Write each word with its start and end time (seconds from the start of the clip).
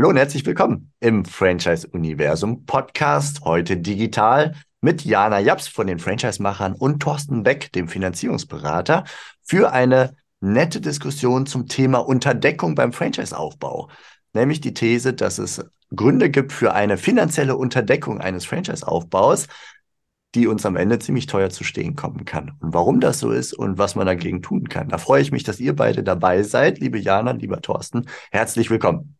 Hallo 0.00 0.08
und 0.08 0.16
herzlich 0.16 0.46
willkommen 0.46 0.94
im 1.00 1.26
Franchise-Universum 1.26 2.64
Podcast, 2.64 3.42
heute 3.44 3.76
digital 3.76 4.54
mit 4.80 5.04
Jana 5.04 5.40
Japs 5.40 5.68
von 5.68 5.86
den 5.86 5.98
Franchise-Machern 5.98 6.72
und 6.72 7.02
Thorsten 7.02 7.42
Beck, 7.42 7.70
dem 7.72 7.86
Finanzierungsberater, 7.86 9.04
für 9.42 9.72
eine 9.72 10.16
nette 10.40 10.80
Diskussion 10.80 11.44
zum 11.44 11.66
Thema 11.66 11.98
Unterdeckung 11.98 12.74
beim 12.74 12.94
Franchise-Aufbau. 12.94 13.90
Nämlich 14.32 14.62
die 14.62 14.72
These, 14.72 15.12
dass 15.12 15.36
es 15.36 15.62
Gründe 15.94 16.30
gibt 16.30 16.54
für 16.54 16.72
eine 16.72 16.96
finanzielle 16.96 17.56
Unterdeckung 17.56 18.22
eines 18.22 18.46
Franchise-Aufbaus, 18.46 19.48
die 20.34 20.46
uns 20.46 20.64
am 20.64 20.76
Ende 20.76 20.98
ziemlich 20.98 21.26
teuer 21.26 21.50
zu 21.50 21.62
stehen 21.62 21.94
kommen 21.94 22.24
kann. 22.24 22.52
Und 22.60 22.72
warum 22.72 23.00
das 23.00 23.18
so 23.18 23.32
ist 23.32 23.52
und 23.52 23.76
was 23.76 23.96
man 23.96 24.06
dagegen 24.06 24.40
tun 24.40 24.66
kann. 24.70 24.88
Da 24.88 24.96
freue 24.96 25.20
ich 25.20 25.30
mich, 25.30 25.44
dass 25.44 25.60
ihr 25.60 25.76
beide 25.76 26.02
dabei 26.02 26.42
seid. 26.42 26.78
Liebe 26.78 26.98
Jana, 26.98 27.32
lieber 27.32 27.60
Thorsten, 27.60 28.06
herzlich 28.30 28.70
willkommen. 28.70 29.19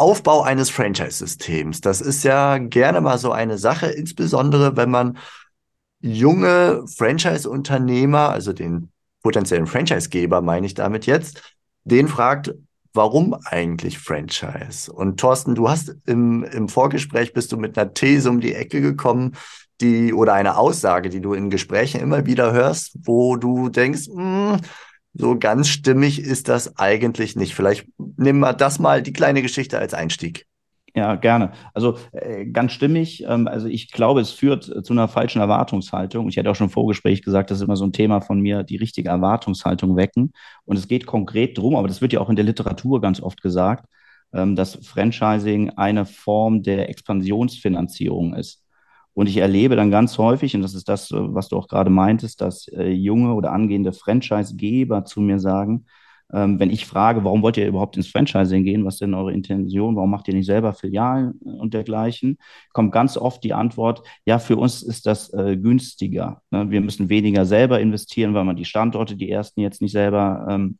Aufbau 0.00 0.42
eines 0.42 0.70
Franchise-Systems. 0.70 1.82
Das 1.82 2.00
ist 2.00 2.24
ja 2.24 2.56
gerne 2.56 3.02
mal 3.02 3.18
so 3.18 3.32
eine 3.32 3.58
Sache, 3.58 3.86
insbesondere 3.86 4.76
wenn 4.76 4.90
man 4.90 5.18
junge 6.00 6.84
Franchise-Unternehmer, 6.96 8.30
also 8.30 8.54
den 8.54 8.90
potenziellen 9.22 9.66
Franchise-Geber 9.66 10.40
meine 10.40 10.66
ich 10.66 10.72
damit 10.72 11.04
jetzt, 11.04 11.54
den 11.84 12.08
fragt, 12.08 12.54
warum 12.94 13.36
eigentlich 13.44 13.98
Franchise? 13.98 14.90
Und 14.90 15.20
Thorsten, 15.20 15.54
du 15.54 15.68
hast 15.68 15.94
im, 16.06 16.44
im 16.44 16.68
Vorgespräch 16.70 17.34
bist 17.34 17.52
du 17.52 17.58
mit 17.58 17.78
einer 17.78 17.92
These 17.92 18.30
um 18.30 18.40
die 18.40 18.54
Ecke 18.54 18.80
gekommen, 18.80 19.36
die 19.82 20.14
oder 20.14 20.32
eine 20.32 20.56
Aussage, 20.56 21.10
die 21.10 21.20
du 21.20 21.34
in 21.34 21.50
Gesprächen 21.50 22.00
immer 22.00 22.24
wieder 22.24 22.52
hörst, 22.52 22.96
wo 23.04 23.36
du 23.36 23.68
denkst, 23.68 24.08
mh, 24.08 24.54
hm, 24.54 24.60
so 25.12 25.38
ganz 25.38 25.68
stimmig 25.68 26.20
ist 26.20 26.48
das 26.48 26.76
eigentlich 26.78 27.36
nicht. 27.36 27.54
Vielleicht 27.54 27.86
nehmen 27.98 28.40
wir 28.40 28.52
das 28.52 28.78
mal 28.78 29.02
die 29.02 29.12
kleine 29.12 29.42
Geschichte 29.42 29.78
als 29.78 29.94
Einstieg. 29.94 30.46
Ja, 30.94 31.14
gerne. 31.14 31.52
Also 31.72 31.98
äh, 32.12 32.46
ganz 32.46 32.72
stimmig. 32.72 33.22
Ähm, 33.26 33.46
also 33.46 33.68
ich 33.68 33.92
glaube, 33.92 34.20
es 34.20 34.32
führt 34.32 34.68
äh, 34.68 34.82
zu 34.82 34.92
einer 34.92 35.06
falschen 35.06 35.40
Erwartungshaltung. 35.40 36.28
Ich 36.28 36.36
hätte 36.36 36.50
auch 36.50 36.56
schon 36.56 36.66
im 36.66 36.72
Vorgespräch 36.72 37.22
gesagt, 37.22 37.50
das 37.50 37.58
ist 37.58 37.64
immer 37.64 37.76
so 37.76 37.84
ein 37.84 37.92
Thema 37.92 38.20
von 38.20 38.40
mir, 38.40 38.64
die 38.64 38.76
richtige 38.76 39.08
Erwartungshaltung 39.08 39.96
wecken. 39.96 40.32
Und 40.64 40.76
es 40.76 40.88
geht 40.88 41.06
konkret 41.06 41.56
drum, 41.56 41.76
aber 41.76 41.86
das 41.86 42.00
wird 42.00 42.12
ja 42.12 42.20
auch 42.20 42.28
in 42.28 42.36
der 42.36 42.44
Literatur 42.44 43.00
ganz 43.00 43.20
oft 43.20 43.40
gesagt, 43.40 43.86
ähm, 44.32 44.56
dass 44.56 44.74
Franchising 44.84 45.70
eine 45.70 46.06
Form 46.06 46.62
der 46.62 46.88
Expansionsfinanzierung 46.88 48.34
ist. 48.34 48.64
Und 49.14 49.28
ich 49.28 49.38
erlebe 49.38 49.76
dann 49.76 49.90
ganz 49.90 50.18
häufig, 50.18 50.54
und 50.54 50.62
das 50.62 50.74
ist 50.74 50.88
das, 50.88 51.10
äh, 51.10 51.16
was 51.18 51.48
du 51.48 51.56
auch 51.56 51.68
gerade 51.68 51.90
meintest, 51.90 52.40
dass 52.40 52.68
äh, 52.68 52.90
junge 52.90 53.34
oder 53.34 53.52
angehende 53.52 53.92
Franchisegeber 53.92 55.04
zu 55.04 55.20
mir 55.20 55.38
sagen, 55.38 55.86
ähm, 56.32 56.60
wenn 56.60 56.70
ich 56.70 56.86
frage, 56.86 57.24
warum 57.24 57.42
wollt 57.42 57.56
ihr 57.56 57.66
überhaupt 57.66 57.96
ins 57.96 58.08
Franchising 58.08 58.64
gehen, 58.64 58.84
was 58.84 58.94
ist 58.94 59.00
denn 59.00 59.14
eure 59.14 59.32
Intention, 59.32 59.96
warum 59.96 60.10
macht 60.10 60.28
ihr 60.28 60.34
nicht 60.34 60.46
selber 60.46 60.72
Filialen 60.72 61.32
und 61.40 61.74
dergleichen, 61.74 62.38
kommt 62.72 62.92
ganz 62.92 63.16
oft 63.16 63.42
die 63.42 63.52
Antwort, 63.54 64.02
ja, 64.24 64.38
für 64.38 64.56
uns 64.56 64.82
ist 64.82 65.06
das 65.06 65.32
äh, 65.32 65.56
günstiger. 65.56 66.42
Ne? 66.50 66.70
Wir 66.70 66.80
müssen 66.80 67.08
weniger 67.08 67.44
selber 67.46 67.80
investieren, 67.80 68.34
weil 68.34 68.44
man 68.44 68.56
die 68.56 68.64
Standorte, 68.64 69.16
die 69.16 69.30
ersten 69.30 69.60
jetzt 69.60 69.82
nicht 69.82 69.92
selber 69.92 70.46
ähm, 70.48 70.78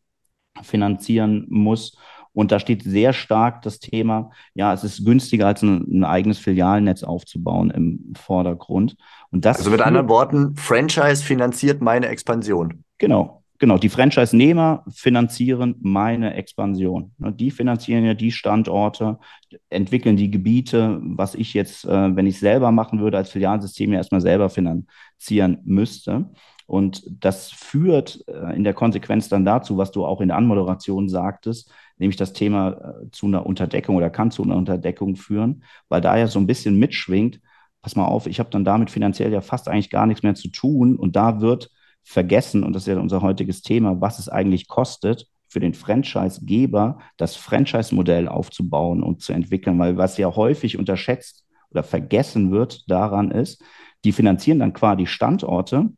finanzieren 0.62 1.46
muss. 1.48 1.96
Und 2.32 2.52
da 2.52 2.60
steht 2.60 2.82
sehr 2.84 3.12
stark 3.12 3.62
das 3.62 3.80
Thema, 3.80 4.30
ja, 4.54 4.72
es 4.72 4.84
ist 4.84 5.04
günstiger 5.04 5.46
als 5.46 5.62
ein, 5.62 5.84
ein 5.90 6.04
eigenes 6.04 6.38
Filialnetz 6.38 7.02
aufzubauen 7.02 7.70
im 7.70 8.12
Vordergrund. 8.16 8.96
Und 9.30 9.44
das 9.44 9.58
also 9.58 9.70
mit 9.70 9.80
anderen 9.80 10.08
Worten, 10.08 10.54
Franchise 10.56 11.24
finanziert 11.24 11.80
meine 11.80 12.08
Expansion. 12.08 12.84
Genau, 12.98 13.40
Genau, 13.60 13.76
die 13.76 13.90
Franchise-Nehmer 13.90 14.84
finanzieren 14.88 15.74
meine 15.80 16.32
Expansion. 16.32 17.12
Ne, 17.18 17.30
die 17.30 17.50
finanzieren 17.50 18.06
ja 18.06 18.14
die 18.14 18.32
Standorte, 18.32 19.18
entwickeln 19.68 20.16
die 20.16 20.30
Gebiete, 20.30 20.98
was 21.02 21.34
ich 21.34 21.52
jetzt, 21.52 21.84
äh, 21.84 22.16
wenn 22.16 22.26
ich 22.26 22.36
es 22.36 22.40
selber 22.40 22.72
machen 22.72 23.00
würde, 23.00 23.18
als 23.18 23.28
Filialsystem 23.30 23.92
ja 23.92 23.98
erstmal 23.98 24.22
selber 24.22 24.48
finanzieren 24.48 25.58
müsste. 25.64 26.30
Und 26.70 27.02
das 27.08 27.50
führt 27.50 28.22
äh, 28.28 28.54
in 28.54 28.62
der 28.62 28.74
Konsequenz 28.74 29.28
dann 29.28 29.44
dazu, 29.44 29.76
was 29.76 29.90
du 29.90 30.06
auch 30.06 30.20
in 30.20 30.28
der 30.28 30.36
Anmoderation 30.36 31.08
sagtest, 31.08 31.68
nämlich 31.98 32.16
das 32.16 32.32
Thema 32.32 32.70
äh, 32.70 33.10
zu 33.10 33.26
einer 33.26 33.44
Unterdeckung 33.44 33.96
oder 33.96 34.08
kann 34.08 34.30
zu 34.30 34.44
einer 34.44 34.54
Unterdeckung 34.54 35.16
führen, 35.16 35.64
weil 35.88 36.00
da 36.00 36.16
ja 36.16 36.28
so 36.28 36.38
ein 36.38 36.46
bisschen 36.46 36.78
mitschwingt, 36.78 37.40
pass 37.82 37.96
mal 37.96 38.04
auf, 38.04 38.28
ich 38.28 38.38
habe 38.38 38.50
dann 38.50 38.64
damit 38.64 38.88
finanziell 38.88 39.32
ja 39.32 39.40
fast 39.40 39.66
eigentlich 39.66 39.90
gar 39.90 40.06
nichts 40.06 40.22
mehr 40.22 40.36
zu 40.36 40.46
tun 40.46 40.94
und 40.94 41.16
da 41.16 41.40
wird 41.40 41.70
vergessen, 42.04 42.62
und 42.62 42.72
das 42.72 42.84
ist 42.84 42.94
ja 42.94 43.00
unser 43.00 43.20
heutiges 43.20 43.62
Thema, 43.62 44.00
was 44.00 44.20
es 44.20 44.28
eigentlich 44.28 44.68
kostet, 44.68 45.26
für 45.48 45.58
den 45.58 45.74
Franchise-Geber 45.74 47.00
das 47.16 47.34
Franchise-Modell 47.34 48.28
aufzubauen 48.28 49.02
und 49.02 49.22
zu 49.22 49.32
entwickeln, 49.32 49.76
weil 49.80 49.96
was 49.96 50.18
ja 50.18 50.36
häufig 50.36 50.78
unterschätzt 50.78 51.44
oder 51.70 51.82
vergessen 51.82 52.52
wird 52.52 52.88
daran 52.88 53.32
ist, 53.32 53.60
die 54.04 54.12
finanzieren 54.12 54.60
dann 54.60 54.72
quasi 54.72 55.06
Standorte, 55.06 55.90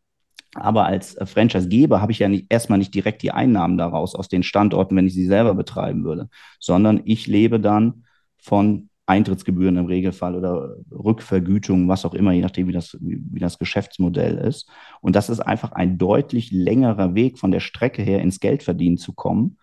aber 0.54 0.84
als 0.86 1.16
Franchise-Geber 1.24 2.02
habe 2.02 2.12
ich 2.12 2.18
ja 2.18 2.28
nicht, 2.28 2.46
erstmal 2.50 2.78
nicht 2.78 2.94
direkt 2.94 3.22
die 3.22 3.30
Einnahmen 3.30 3.78
daraus 3.78 4.14
aus 4.14 4.28
den 4.28 4.42
Standorten, 4.42 4.96
wenn 4.96 5.06
ich 5.06 5.14
sie 5.14 5.26
selber 5.26 5.54
betreiben 5.54 6.04
würde, 6.04 6.28
sondern 6.60 7.00
ich 7.04 7.26
lebe 7.26 7.58
dann 7.58 8.04
von 8.36 8.90
Eintrittsgebühren 9.06 9.76
im 9.76 9.86
Regelfall 9.86 10.36
oder 10.36 10.76
Rückvergütung, 10.90 11.88
was 11.88 12.04
auch 12.04 12.14
immer, 12.14 12.32
je 12.32 12.42
nachdem, 12.42 12.68
wie 12.68 12.72
das, 12.72 12.96
wie 13.00 13.40
das 13.40 13.58
Geschäftsmodell 13.58 14.38
ist. 14.38 14.68
Und 15.00 15.16
das 15.16 15.28
ist 15.28 15.40
einfach 15.40 15.72
ein 15.72 15.98
deutlich 15.98 16.52
längerer 16.52 17.14
Weg 17.14 17.38
von 17.38 17.50
der 17.50 17.60
Strecke 17.60 18.02
her 18.02 18.20
ins 18.22 18.38
Geldverdienen 18.38 18.98
zu 18.98 19.12
kommen. 19.12 19.58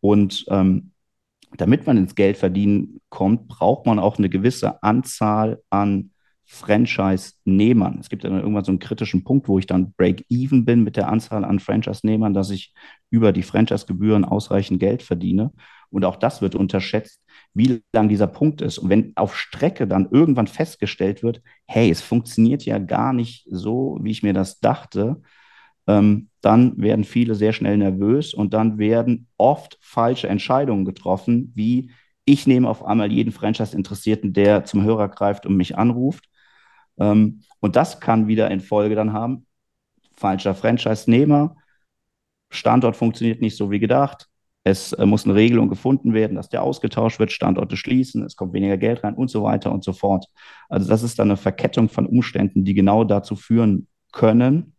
Und 0.00 0.44
ähm, 0.48 0.92
damit 1.56 1.86
man 1.86 1.96
ins 1.96 2.14
Geldverdienen 2.14 3.00
kommt, 3.08 3.48
braucht 3.48 3.86
man 3.86 3.98
auch 3.98 4.18
eine 4.18 4.28
gewisse 4.28 4.82
Anzahl 4.82 5.62
an 5.70 6.10
Franchise-Nehmern. 6.54 7.98
Es 8.00 8.08
gibt 8.08 8.24
dann 8.24 8.38
irgendwann 8.38 8.64
so 8.64 8.70
einen 8.70 8.78
kritischen 8.78 9.24
Punkt, 9.24 9.48
wo 9.48 9.58
ich 9.58 9.66
dann 9.66 9.92
Break-Even 9.94 10.64
bin 10.64 10.84
mit 10.84 10.96
der 10.96 11.08
Anzahl 11.08 11.44
an 11.44 11.58
Franchise-Nehmern, 11.58 12.32
dass 12.32 12.50
ich 12.50 12.72
über 13.10 13.32
die 13.32 13.42
Franchise-Gebühren 13.42 14.24
ausreichend 14.24 14.80
Geld 14.80 15.02
verdiene. 15.02 15.52
Und 15.90 16.04
auch 16.04 16.16
das 16.16 16.42
wird 16.42 16.54
unterschätzt, 16.54 17.20
wie 17.54 17.82
lang 17.92 18.08
dieser 18.08 18.26
Punkt 18.26 18.62
ist. 18.62 18.78
Und 18.78 18.90
wenn 18.90 19.12
auf 19.16 19.36
Strecke 19.36 19.86
dann 19.86 20.08
irgendwann 20.10 20.46
festgestellt 20.46 21.22
wird, 21.22 21.42
hey, 21.66 21.90
es 21.90 22.00
funktioniert 22.00 22.64
ja 22.64 22.78
gar 22.78 23.12
nicht 23.12 23.46
so, 23.50 23.98
wie 24.00 24.10
ich 24.10 24.22
mir 24.22 24.32
das 24.32 24.60
dachte, 24.60 25.20
ähm, 25.86 26.30
dann 26.40 26.80
werden 26.80 27.04
viele 27.04 27.34
sehr 27.34 27.52
schnell 27.52 27.76
nervös 27.76 28.32
und 28.32 28.54
dann 28.54 28.78
werden 28.78 29.26
oft 29.36 29.78
falsche 29.80 30.28
Entscheidungen 30.28 30.84
getroffen, 30.84 31.52
wie 31.54 31.90
ich 32.24 32.46
nehme 32.46 32.68
auf 32.68 32.84
einmal 32.84 33.12
jeden 33.12 33.32
Franchise-Interessierten, 33.32 34.32
der 34.32 34.64
zum 34.64 34.82
Hörer 34.82 35.08
greift 35.08 35.46
und 35.46 35.56
mich 35.56 35.76
anruft. 35.76 36.24
Ähm, 36.98 37.42
und 37.60 37.76
das 37.76 38.00
kann 38.00 38.28
wieder 38.28 38.50
in 38.50 38.60
Folge 38.60 38.94
dann 38.94 39.12
haben, 39.12 39.46
falscher 40.16 40.54
Franchise-Nehmer, 40.54 41.56
Standort 42.50 42.96
funktioniert 42.96 43.40
nicht 43.40 43.56
so 43.56 43.70
wie 43.70 43.80
gedacht, 43.80 44.28
es 44.64 44.92
äh, 44.94 45.04
muss 45.04 45.24
eine 45.24 45.34
Regelung 45.34 45.68
gefunden 45.68 46.14
werden, 46.14 46.36
dass 46.36 46.48
der 46.48 46.62
ausgetauscht 46.62 47.18
wird, 47.18 47.32
Standorte 47.32 47.76
schließen, 47.76 48.24
es 48.24 48.36
kommt 48.36 48.54
weniger 48.54 48.78
Geld 48.78 49.04
rein 49.04 49.14
und 49.14 49.28
so 49.28 49.42
weiter 49.42 49.70
und 49.70 49.84
so 49.84 49.92
fort. 49.92 50.26
Also 50.68 50.88
das 50.88 51.02
ist 51.02 51.18
dann 51.18 51.28
eine 51.28 51.36
Verkettung 51.36 51.88
von 51.88 52.06
Umständen, 52.06 52.64
die 52.64 52.74
genau 52.74 53.04
dazu 53.04 53.36
führen 53.36 53.88
können, 54.12 54.74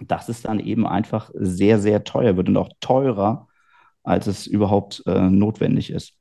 dass 0.00 0.28
es 0.28 0.42
dann 0.42 0.58
eben 0.58 0.86
einfach 0.86 1.30
sehr, 1.34 1.78
sehr 1.78 2.04
teuer 2.04 2.36
wird 2.36 2.48
und 2.48 2.56
auch 2.56 2.70
teurer, 2.80 3.48
als 4.02 4.26
es 4.26 4.46
überhaupt 4.46 5.02
äh, 5.06 5.30
notwendig 5.30 5.90
ist. 5.90 6.14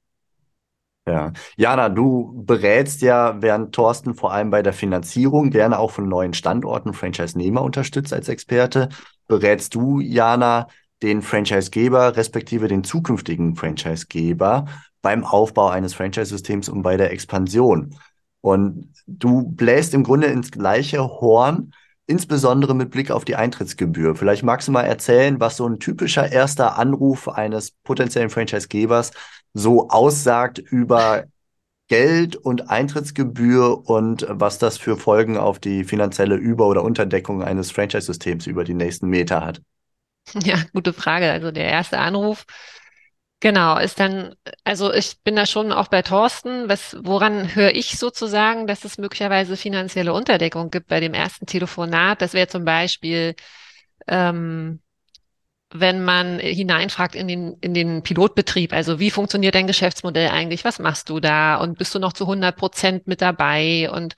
Ja, 1.10 1.34
Jana, 1.58 1.90
du 1.90 2.44
berätst 2.46 3.02
ja, 3.02 3.42
während 3.42 3.74
Thorsten 3.74 4.14
vor 4.14 4.32
allem 4.32 4.52
bei 4.52 4.62
der 4.62 4.74
Finanzierung 4.74 5.50
gerne 5.50 5.80
auch 5.80 5.90
von 5.90 6.08
neuen 6.08 6.36
Standorten 6.36 6.94
Franchise-Nehmer 6.94 7.64
unterstützt 7.64 8.14
als 8.14 8.30
Experte, 8.30 8.90
berätst 9.28 9.74
du, 9.74 10.00
Jana, 10.00 10.68
den 11.02 11.24
Franchisegeber 11.24 12.16
respektive 12.16 12.68
den 12.68 12.84
zukünftigen 12.84 13.56
Franchisegeber 13.56 14.66
beim 15.02 15.24
Aufbau 15.24 15.70
eines 15.70 15.96
Franchise-Systems 15.96 16.70
und 16.70 16.84
bei 16.84 16.96
der 16.96 17.12
Expansion. 17.12 17.96
Und 18.42 18.94
du 19.08 19.50
bläst 19.50 19.96
im 19.96 20.04
Grunde 20.04 20.28
ins 20.28 20.52
gleiche 20.52 21.02
Horn, 21.02 21.74
insbesondere 22.06 22.76
mit 22.76 22.92
Blick 22.92 23.10
auf 23.10 23.26
die 23.26 23.36
Eintrittsgebühr. 23.36 24.16
Vielleicht 24.16 24.44
magst 24.44 24.68
du 24.68 24.72
mal 24.72 24.84
erzählen, 24.84 25.40
was 25.40 25.58
so 25.58 25.68
ein 25.68 25.80
typischer 25.80 26.32
erster 26.32 26.78
Anruf 26.78 27.28
eines 27.28 27.72
potenziellen 27.84 28.30
Franchisegebers 28.30 29.12
so 29.54 29.90
aussagt 29.90 30.60
über 30.60 31.26
Geld 31.88 32.36
und 32.36 32.70
Eintrittsgebühr 32.70 33.90
und 33.90 34.26
was 34.30 34.60
das 34.60 34.78
für 34.78 34.96
Folgen 34.96 35.38
auf 35.38 35.60
die 35.60 35.84
finanzielle 35.84 36.36
Über- 36.36 36.68
oder 36.68 36.84
Unterdeckung 36.84 37.44
eines 37.44 37.72
Franchise-Systems 37.72 38.48
über 38.48 38.64
die 38.64 38.76
nächsten 38.76 39.10
Meter 39.10 39.46
hat. 39.46 39.62
Ja, 40.44 40.58
gute 40.74 40.94
Frage. 40.94 41.32
Also 41.32 41.52
der 41.52 41.66
erste 41.66 41.98
Anruf, 41.98 42.46
genau, 43.40 43.78
ist 43.80 44.00
dann, 44.00 44.36
also 44.64 44.94
ich 44.94 45.20
bin 45.24 45.36
da 45.36 45.46
schon 45.46 45.72
auch 45.72 45.88
bei 45.88 46.02
Thorsten. 46.02 46.70
Was, 46.70 46.98
woran 47.02 47.56
höre 47.56 47.74
ich 47.74 47.98
sozusagen, 47.98 48.68
dass 48.68 48.86
es 48.86 48.98
möglicherweise 48.98 49.58
finanzielle 49.58 50.14
Unterdeckung 50.14 50.70
gibt 50.70 50.88
bei 50.88 51.00
dem 51.00 51.14
ersten 51.14 51.46
Telefonat? 51.46 52.22
Das 52.22 52.34
wäre 52.34 52.48
zum 52.48 52.66
Beispiel, 52.66 53.36
ähm, 54.08 54.82
wenn 55.72 56.04
man 56.04 56.40
hineinfragt 56.40 57.16
in 57.16 57.28
den, 57.28 57.58
in 57.62 57.74
den 57.74 58.02
Pilotbetrieb, 58.02 58.74
also 58.74 59.00
wie 59.00 59.12
funktioniert 59.12 59.56
dein 59.56 59.68
Geschäftsmodell 59.68 60.30
eigentlich? 60.30 60.66
Was 60.66 60.80
machst 60.80 61.10
du 61.10 61.20
da? 61.20 61.56
Und 61.58 61.78
bist 61.78 61.94
du 61.94 62.00
noch 62.00 62.14
zu 62.14 62.24
100 62.26 62.56
Prozent 62.56 63.08
mit 63.08 63.22
dabei? 63.22 63.90
Und 63.92 64.16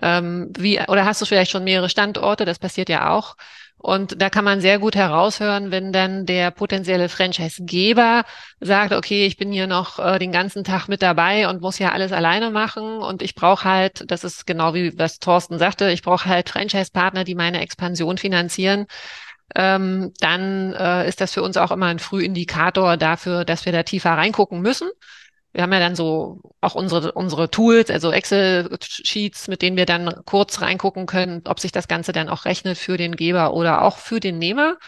ähm, 0.00 0.52
wie, 0.56 0.80
oder 0.80 1.04
hast 1.04 1.20
du 1.20 1.26
vielleicht 1.26 1.50
schon 1.50 1.64
mehrere 1.64 1.88
Standorte? 1.88 2.44
Das 2.44 2.58
passiert 2.58 2.88
ja 2.88 3.10
auch. 3.10 3.36
Und 3.82 4.22
da 4.22 4.30
kann 4.30 4.44
man 4.44 4.60
sehr 4.60 4.78
gut 4.78 4.94
heraushören, 4.94 5.72
wenn 5.72 5.92
dann 5.92 6.24
der 6.24 6.52
potenzielle 6.52 7.08
Franchisegeber 7.08 8.22
sagt, 8.60 8.92
okay, 8.92 9.26
ich 9.26 9.36
bin 9.36 9.50
hier 9.50 9.66
noch 9.66 9.98
äh, 9.98 10.20
den 10.20 10.30
ganzen 10.30 10.62
Tag 10.62 10.86
mit 10.86 11.02
dabei 11.02 11.48
und 11.48 11.60
muss 11.60 11.80
ja 11.80 11.90
alles 11.90 12.12
alleine 12.12 12.50
machen 12.52 12.98
und 12.98 13.22
ich 13.22 13.34
brauche 13.34 13.64
halt, 13.64 14.04
das 14.06 14.22
ist 14.22 14.46
genau 14.46 14.72
wie 14.74 14.96
was 14.96 15.18
Thorsten 15.18 15.58
sagte, 15.58 15.90
ich 15.90 16.02
brauche 16.02 16.26
halt 16.26 16.48
Franchise-Partner, 16.48 17.24
die 17.24 17.34
meine 17.34 17.60
Expansion 17.60 18.18
finanzieren 18.18 18.86
ähm, 19.54 20.12
dann 20.20 20.72
äh, 20.74 21.08
ist 21.08 21.20
das 21.20 21.32
für 21.34 21.42
uns 21.42 21.56
auch 21.56 21.70
immer 21.70 21.86
ein 21.86 21.98
Frühindikator 21.98 22.96
dafür, 22.96 23.44
dass 23.44 23.64
wir 23.64 23.72
da 23.72 23.82
tiefer 23.82 24.10
reingucken 24.10 24.60
müssen. 24.60 24.88
Wir 25.52 25.62
haben 25.62 25.72
ja 25.72 25.80
dann 25.80 25.94
so 25.96 26.40
auch 26.62 26.74
unsere, 26.74 27.12
unsere 27.12 27.50
Tools, 27.50 27.90
also 27.90 28.10
Excel-Sheets, 28.10 29.48
mit 29.48 29.60
denen 29.60 29.76
wir 29.76 29.84
dann 29.84 30.22
kurz 30.24 30.62
reingucken 30.62 31.04
können, 31.06 31.42
ob 31.46 31.60
sich 31.60 31.72
das 31.72 31.88
Ganze 31.88 32.12
dann 32.12 32.30
auch 32.30 32.46
rechnet 32.46 32.78
für 32.78 32.96
den 32.96 33.16
Geber 33.16 33.52
oder 33.52 33.82
auch 33.82 33.98
für 33.98 34.18
den 34.18 34.38
Nehmer. 34.38 34.78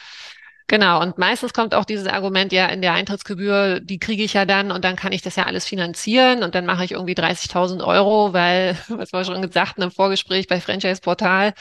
Genau, 0.66 1.02
und 1.02 1.18
meistens 1.18 1.52
kommt 1.52 1.74
auch 1.74 1.84
dieses 1.84 2.06
Argument, 2.06 2.50
ja, 2.50 2.66
in 2.68 2.80
der 2.80 2.94
Eintrittsgebühr, 2.94 3.80
die 3.80 3.98
kriege 3.98 4.22
ich 4.22 4.32
ja 4.32 4.46
dann 4.46 4.72
und 4.72 4.82
dann 4.82 4.96
kann 4.96 5.12
ich 5.12 5.20
das 5.20 5.36
ja 5.36 5.44
alles 5.44 5.66
finanzieren 5.66 6.42
und 6.42 6.54
dann 6.54 6.64
mache 6.64 6.84
ich 6.86 6.92
irgendwie 6.92 7.12
30.000 7.12 7.84
Euro, 7.86 8.32
weil, 8.32 8.78
was 8.88 9.12
wir 9.12 9.24
schon 9.24 9.42
gesagt 9.42 9.78
im 9.78 9.90
Vorgespräch 9.90 10.46
bei 10.48 10.60
Franchise 10.62 11.02
Portal, 11.02 11.52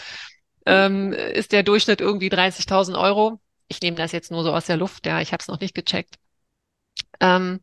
ähm, 0.66 1.14
ist 1.14 1.52
der 1.52 1.64
Durchschnitt 1.64 2.02
irgendwie 2.02 2.30
30.000 2.30 3.00
Euro. 3.00 3.40
Ich 3.68 3.82
nehme 3.82 3.98
das 3.98 4.12
jetzt 4.12 4.32
nur 4.32 4.44
so 4.44 4.54
aus 4.54 4.66
der 4.66 4.78
Luft, 4.78 5.06
ja, 5.06 5.22
ich 5.22 5.32
habe 5.32 5.42
es 5.42 5.48
noch 5.48 5.60
nicht 5.60 5.76
gecheckt. 5.76 6.16
Ähm, 7.20 7.60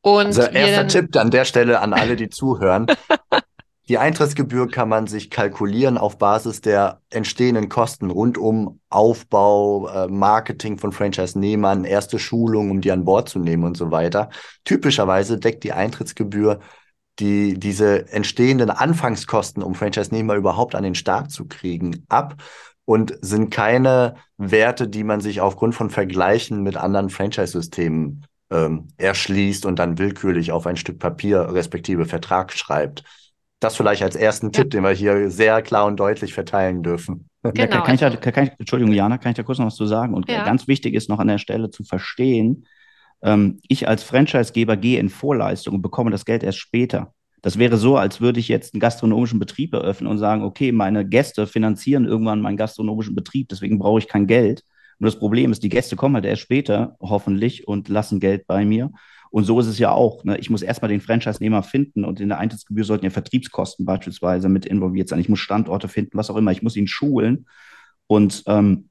und 0.00 0.26
also 0.26 0.42
erster 0.42 0.76
dann, 0.76 0.88
Tipp 0.88 1.16
an 1.16 1.30
der 1.30 1.44
Stelle 1.44 1.80
an 1.80 1.92
alle, 1.92 2.16
die 2.16 2.28
zuhören. 2.28 2.86
Die 3.88 3.98
Eintrittsgebühr 3.98 4.70
kann 4.70 4.88
man 4.88 5.08
sich 5.08 5.28
kalkulieren 5.28 5.98
auf 5.98 6.16
Basis 6.16 6.60
der 6.60 7.00
entstehenden 7.10 7.68
Kosten 7.68 8.10
rund 8.10 8.38
um 8.38 8.80
Aufbau, 8.88 9.88
äh, 9.88 10.06
Marketing 10.06 10.78
von 10.78 10.92
Franchise-Nehmern, 10.92 11.84
erste 11.84 12.20
Schulung, 12.20 12.70
um 12.70 12.80
die 12.80 12.92
an 12.92 13.04
Bord 13.04 13.28
zu 13.28 13.40
nehmen 13.40 13.64
und 13.64 13.76
so 13.76 13.90
weiter. 13.90 14.30
Typischerweise 14.64 15.38
deckt 15.38 15.64
die 15.64 15.72
Eintrittsgebühr 15.72 16.60
die, 17.18 17.58
diese 17.58 18.10
entstehenden 18.10 18.70
Anfangskosten, 18.70 19.62
um 19.62 19.74
Franchise-Nehmer 19.74 20.34
überhaupt 20.34 20.74
an 20.74 20.82
den 20.82 20.94
Start 20.94 21.30
zu 21.30 21.46
kriegen, 21.46 22.04
ab 22.08 22.42
und 22.84 23.16
sind 23.20 23.50
keine 23.50 24.16
Werte, 24.38 24.88
die 24.88 25.04
man 25.04 25.20
sich 25.20 25.40
aufgrund 25.40 25.74
von 25.74 25.90
Vergleichen 25.90 26.62
mit 26.62 26.76
anderen 26.76 27.10
Franchise-Systemen 27.10 28.26
ähm, 28.50 28.88
erschließt 28.96 29.66
und 29.66 29.78
dann 29.78 29.98
willkürlich 29.98 30.52
auf 30.52 30.66
ein 30.66 30.76
Stück 30.76 30.98
Papier 30.98 31.52
respektive 31.52 32.06
Vertrag 32.06 32.52
schreibt. 32.52 33.04
Das 33.60 33.76
vielleicht 33.76 34.02
als 34.02 34.16
ersten 34.16 34.46
ja. 34.46 34.52
Tipp, 34.52 34.70
den 34.70 34.82
wir 34.82 34.90
hier 34.90 35.30
sehr 35.30 35.62
klar 35.62 35.86
und 35.86 35.96
deutlich 35.98 36.34
verteilen 36.34 36.82
dürfen. 36.82 37.28
Genau. 37.42 37.56
Ja, 37.58 37.80
kann, 37.80 37.94
ich 37.94 38.00
da, 38.00 38.10
kann 38.10 38.44
ich, 38.44 38.52
Entschuldigung, 38.58 38.94
Jana, 38.94 39.18
kann 39.18 39.30
ich 39.30 39.36
da 39.36 39.42
kurz 39.42 39.58
noch 39.58 39.66
was 39.66 39.76
zu 39.76 39.86
sagen? 39.86 40.14
Und 40.14 40.28
ja. 40.28 40.44
ganz 40.44 40.68
wichtig 40.68 40.94
ist 40.94 41.08
noch 41.08 41.18
an 41.18 41.28
der 41.28 41.38
Stelle 41.38 41.70
zu 41.70 41.84
verstehen, 41.84 42.66
ähm, 43.22 43.60
ich 43.68 43.88
als 43.88 44.02
Franchisegeber 44.02 44.76
gehe 44.76 45.00
in 45.00 45.08
Vorleistung 45.08 45.76
und 45.76 45.82
bekomme 45.82 46.10
das 46.10 46.24
Geld 46.24 46.42
erst 46.42 46.58
später. 46.58 47.14
Das 47.42 47.58
wäre 47.58 47.76
so, 47.76 47.96
als 47.96 48.20
würde 48.20 48.38
ich 48.38 48.48
jetzt 48.48 48.72
einen 48.72 48.80
gastronomischen 48.80 49.40
Betrieb 49.40 49.74
eröffnen 49.74 50.08
und 50.08 50.18
sagen, 50.18 50.42
okay, 50.44 50.70
meine 50.70 51.06
Gäste 51.06 51.46
finanzieren 51.46 52.06
irgendwann 52.06 52.40
meinen 52.40 52.56
gastronomischen 52.56 53.16
Betrieb, 53.16 53.48
deswegen 53.48 53.78
brauche 53.78 53.98
ich 53.98 54.08
kein 54.08 54.28
Geld. 54.28 54.62
Und 55.00 55.06
das 55.06 55.18
Problem 55.18 55.50
ist, 55.50 55.64
die 55.64 55.68
Gäste 55.68 55.96
kommen 55.96 56.14
halt 56.14 56.24
erst 56.24 56.42
später, 56.42 56.96
hoffentlich, 57.00 57.66
und 57.66 57.88
lassen 57.88 58.20
Geld 58.20 58.46
bei 58.46 58.64
mir. 58.64 58.92
Und 59.32 59.44
so 59.44 59.58
ist 59.58 59.66
es 59.66 59.78
ja 59.78 59.90
auch. 59.90 60.22
Ne? 60.22 60.38
Ich 60.38 60.50
muss 60.50 60.62
erstmal 60.62 60.90
den 60.90 61.00
Franchise-Nehmer 61.00 61.64
finden 61.64 62.04
und 62.04 62.20
in 62.20 62.28
der 62.28 62.38
Eintrittsgebühr 62.38 62.84
sollten 62.84 63.06
ja 63.06 63.10
Vertriebskosten 63.10 63.84
beispielsweise 63.84 64.48
mit 64.48 64.66
involviert 64.66 65.08
sein. 65.08 65.18
Ich 65.18 65.28
muss 65.28 65.40
Standorte 65.40 65.88
finden, 65.88 66.18
was 66.18 66.30
auch 66.30 66.36
immer. 66.36 66.52
Ich 66.52 66.62
muss 66.62 66.76
ihn 66.76 66.86
schulen. 66.86 67.46
Und 68.06 68.44
ähm, 68.46 68.90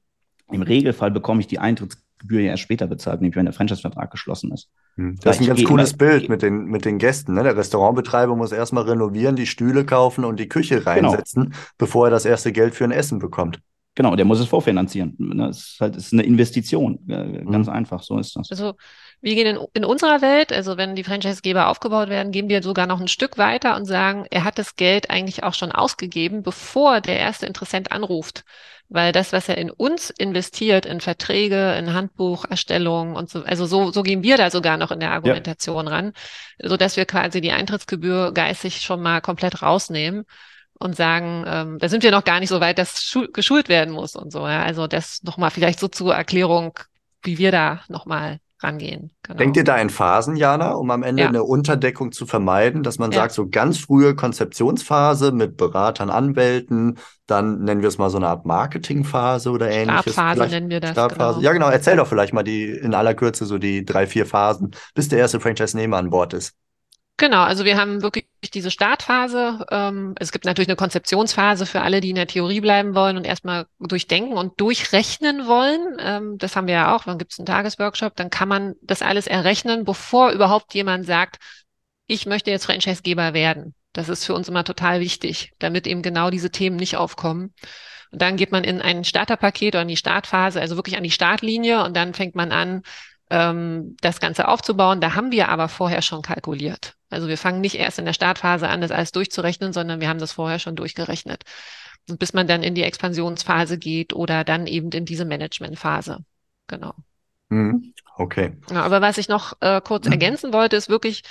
im 0.50 0.62
Regelfall 0.62 1.10
bekomme 1.10 1.40
ich 1.40 1.46
die 1.46 1.60
Eintrittsgebühr 1.60 2.01
Gebühr 2.22 2.40
ja 2.40 2.50
erst 2.50 2.62
später 2.62 2.86
bezahlt, 2.86 3.20
nämlich 3.20 3.36
wenn 3.36 3.44
der 3.44 3.52
Franchise-Vertrag 3.52 4.10
geschlossen 4.10 4.50
ist. 4.52 4.68
Hm. 4.96 5.16
Das 5.22 5.36
ist 5.36 5.42
ein 5.42 5.48
ganz 5.48 5.64
cooles 5.64 5.96
Bild 5.96 6.28
mit 6.28 6.42
den, 6.42 6.64
mit 6.64 6.84
den 6.84 6.98
Gästen. 6.98 7.34
Ne? 7.34 7.42
Der 7.42 7.56
Restaurantbetreiber 7.56 8.34
muss 8.34 8.52
erstmal 8.52 8.84
renovieren, 8.84 9.36
die 9.36 9.46
Stühle 9.46 9.84
kaufen 9.84 10.24
und 10.24 10.40
die 10.40 10.48
Küche 10.48 10.80
genau. 10.80 11.10
reinsetzen, 11.10 11.44
genau. 11.44 11.56
bevor 11.78 12.06
er 12.06 12.10
das 12.10 12.24
erste 12.24 12.52
Geld 12.52 12.74
für 12.74 12.84
ein 12.84 12.90
Essen 12.90 13.18
bekommt. 13.18 13.60
Genau, 13.94 14.16
der 14.16 14.24
muss 14.24 14.40
es 14.40 14.46
vorfinanzieren. 14.46 15.16
Das 15.36 15.58
ist 15.58 15.80
halt 15.80 15.96
das 15.96 16.06
ist 16.06 16.12
eine 16.14 16.22
Investition. 16.22 16.98
Ganz 17.06 17.66
mhm. 17.66 17.72
einfach, 17.72 18.02
so 18.02 18.18
ist 18.18 18.34
das. 18.36 18.50
Also 18.50 18.74
wir 19.22 19.36
gehen 19.36 19.56
in, 19.56 19.66
in 19.72 19.84
unserer 19.84 20.20
Welt, 20.20 20.52
also 20.52 20.76
wenn 20.76 20.96
die 20.96 21.04
Franchisegeber 21.04 21.68
aufgebaut 21.68 22.08
werden, 22.08 22.32
gehen 22.32 22.48
wir 22.48 22.60
sogar 22.60 22.88
noch 22.88 23.00
ein 23.00 23.06
Stück 23.06 23.38
weiter 23.38 23.76
und 23.76 23.84
sagen, 23.84 24.26
er 24.30 24.42
hat 24.42 24.58
das 24.58 24.74
Geld 24.74 25.10
eigentlich 25.10 25.44
auch 25.44 25.54
schon 25.54 25.70
ausgegeben, 25.70 26.42
bevor 26.42 27.00
der 27.00 27.18
erste 27.18 27.46
Interessent 27.46 27.92
anruft. 27.92 28.44
Weil 28.88 29.12
das, 29.12 29.32
was 29.32 29.48
er 29.48 29.56
in 29.56 29.70
uns 29.70 30.10
investiert, 30.10 30.84
in 30.84 31.00
Verträge, 31.00 31.76
in 31.78 31.94
Handbucherstellung 31.94 33.14
und 33.14 33.30
so, 33.30 33.42
also 33.44 33.64
so, 33.64 33.90
so 33.92 34.02
gehen 34.02 34.24
wir 34.24 34.36
da 34.36 34.50
sogar 34.50 34.76
noch 34.76 34.90
in 34.90 35.00
der 35.00 35.12
Argumentation 35.12 35.86
ja. 35.86 35.92
ran, 35.92 36.12
so 36.60 36.76
dass 36.76 36.96
wir 36.96 37.06
quasi 37.06 37.40
die 37.40 37.52
Eintrittsgebühr 37.52 38.32
geistig 38.32 38.82
schon 38.82 39.00
mal 39.00 39.20
komplett 39.22 39.62
rausnehmen 39.62 40.24
und 40.74 40.96
sagen, 40.96 41.44
ähm, 41.46 41.78
da 41.78 41.88
sind 41.88 42.02
wir 42.02 42.10
noch 42.10 42.24
gar 42.24 42.40
nicht 42.40 42.50
so 42.50 42.60
weit, 42.60 42.78
dass 42.78 43.16
geschult 43.32 43.68
werden 43.68 43.94
muss 43.94 44.16
und 44.16 44.32
so. 44.32 44.40
Ja? 44.40 44.62
Also 44.64 44.88
das 44.88 45.22
nochmal 45.22 45.50
vielleicht 45.50 45.78
so 45.78 45.88
zur 45.88 46.14
Erklärung, 46.14 46.78
wie 47.22 47.38
wir 47.38 47.52
da 47.52 47.82
nochmal 47.88 48.40
rangehen. 48.62 49.10
Genau. 49.22 49.38
Denkt 49.38 49.56
ihr 49.56 49.64
da 49.64 49.76
in 49.78 49.90
Phasen, 49.90 50.36
Jana, 50.36 50.72
um 50.72 50.90
am 50.90 51.02
Ende 51.02 51.22
ja. 51.22 51.28
eine 51.28 51.44
Unterdeckung 51.44 52.12
zu 52.12 52.26
vermeiden, 52.26 52.82
dass 52.82 52.98
man 52.98 53.12
ja. 53.12 53.18
sagt, 53.18 53.32
so 53.32 53.48
ganz 53.48 53.78
frühe 53.78 54.14
Konzeptionsphase 54.14 55.32
mit 55.32 55.56
Beratern, 55.56 56.10
Anwälten, 56.10 56.98
dann 57.26 57.62
nennen 57.62 57.82
wir 57.82 57.88
es 57.88 57.98
mal 57.98 58.10
so 58.10 58.18
eine 58.18 58.28
Art 58.28 58.46
Marketingphase 58.46 59.50
oder 59.50 59.70
ähnliches. 59.70 60.12
Startphase 60.12 60.34
vielleicht. 60.34 60.52
nennen 60.52 60.70
wir 60.70 60.80
das. 60.80 60.90
Startphase. 60.92 61.38
Genau. 61.38 61.46
Ja, 61.46 61.52
genau. 61.52 61.68
Erzähl 61.68 61.96
doch 61.96 62.06
vielleicht 62.06 62.32
mal 62.32 62.42
die 62.42 62.70
in 62.70 62.94
aller 62.94 63.14
Kürze 63.14 63.46
so 63.46 63.58
die 63.58 63.84
drei, 63.84 64.06
vier 64.06 64.26
Phasen, 64.26 64.72
bis 64.94 65.08
der 65.08 65.18
erste 65.18 65.40
Franchise-Nehmer 65.40 65.96
an 65.96 66.10
Bord 66.10 66.34
ist. 66.34 66.54
Genau, 67.18 67.42
also 67.42 67.64
wir 67.64 67.76
haben 67.76 68.02
wirklich 68.02 68.26
diese 68.52 68.70
Startphase. 68.72 69.64
Ähm, 69.70 70.14
es 70.18 70.32
gibt 70.32 70.44
natürlich 70.44 70.68
eine 70.68 70.76
Konzeptionsphase 70.76 71.66
für 71.66 71.82
alle, 71.82 72.00
die 72.00 72.10
in 72.10 72.16
der 72.16 72.26
Theorie 72.26 72.60
bleiben 72.60 72.94
wollen 72.96 73.16
und 73.16 73.24
erstmal 73.24 73.66
durchdenken 73.78 74.32
und 74.32 74.60
durchrechnen 74.60 75.46
wollen. 75.46 75.98
Ähm, 76.00 76.38
das 76.38 76.56
haben 76.56 76.66
wir 76.66 76.74
ja 76.74 76.96
auch. 76.96 77.04
Dann 77.04 77.18
gibt 77.18 77.32
es 77.32 77.38
einen 77.38 77.46
Tagesworkshop, 77.46 78.16
dann 78.16 78.30
kann 78.30 78.48
man 78.48 78.74
das 78.82 79.02
alles 79.02 79.28
errechnen, 79.28 79.84
bevor 79.84 80.30
überhaupt 80.32 80.74
jemand 80.74 81.06
sagt, 81.06 81.36
ich 82.08 82.26
möchte 82.26 82.50
jetzt 82.50 82.66
Franchisegeber 82.66 83.34
werden. 83.34 83.74
Das 83.92 84.08
ist 84.08 84.24
für 84.24 84.34
uns 84.34 84.48
immer 84.48 84.64
total 84.64 84.98
wichtig, 85.00 85.52
damit 85.60 85.86
eben 85.86 86.02
genau 86.02 86.30
diese 86.30 86.50
Themen 86.50 86.76
nicht 86.76 86.96
aufkommen. 86.96 87.54
Und 88.10 88.20
dann 88.20 88.36
geht 88.36 88.50
man 88.50 88.64
in 88.64 88.82
ein 88.82 89.04
Starterpaket 89.04 89.74
oder 89.74 89.82
in 89.82 89.88
die 89.88 89.96
Startphase, 89.96 90.60
also 90.60 90.76
wirklich 90.76 90.96
an 90.96 91.04
die 91.04 91.10
Startlinie 91.10 91.84
und 91.84 91.96
dann 91.96 92.14
fängt 92.14 92.34
man 92.34 92.50
an, 92.52 92.82
ähm, 93.32 93.96
das 94.02 94.20
Ganze 94.20 94.46
aufzubauen. 94.46 95.00
Da 95.00 95.14
haben 95.14 95.32
wir 95.32 95.48
aber 95.48 95.68
vorher 95.68 96.02
schon 96.02 96.20
kalkuliert. 96.20 96.94
Also 97.08 97.28
wir 97.28 97.38
fangen 97.38 97.62
nicht 97.62 97.76
erst 97.76 97.98
in 97.98 98.04
der 98.04 98.12
Startphase 98.12 98.68
an, 98.68 98.82
das 98.82 98.90
alles 98.90 99.10
durchzurechnen, 99.12 99.72
sondern 99.72 100.00
wir 100.00 100.08
haben 100.08 100.18
das 100.18 100.32
vorher 100.32 100.58
schon 100.58 100.76
durchgerechnet. 100.76 101.42
Und 102.10 102.18
bis 102.18 102.34
man 102.34 102.46
dann 102.46 102.62
in 102.62 102.74
die 102.74 102.82
Expansionsphase 102.82 103.78
geht 103.78 104.12
oder 104.12 104.44
dann 104.44 104.66
eben 104.66 104.90
in 104.90 105.06
diese 105.06 105.24
Managementphase. 105.24 106.18
Genau. 106.66 106.92
Mhm. 107.48 107.94
Okay. 108.18 108.56
Ja, 108.70 108.82
aber 108.82 109.00
was 109.00 109.16
ich 109.16 109.28
noch 109.28 109.54
äh, 109.60 109.80
kurz 109.80 110.06
mhm. 110.06 110.12
ergänzen 110.12 110.52
wollte, 110.52 110.76
ist 110.76 110.90
wirklich, 110.90 111.22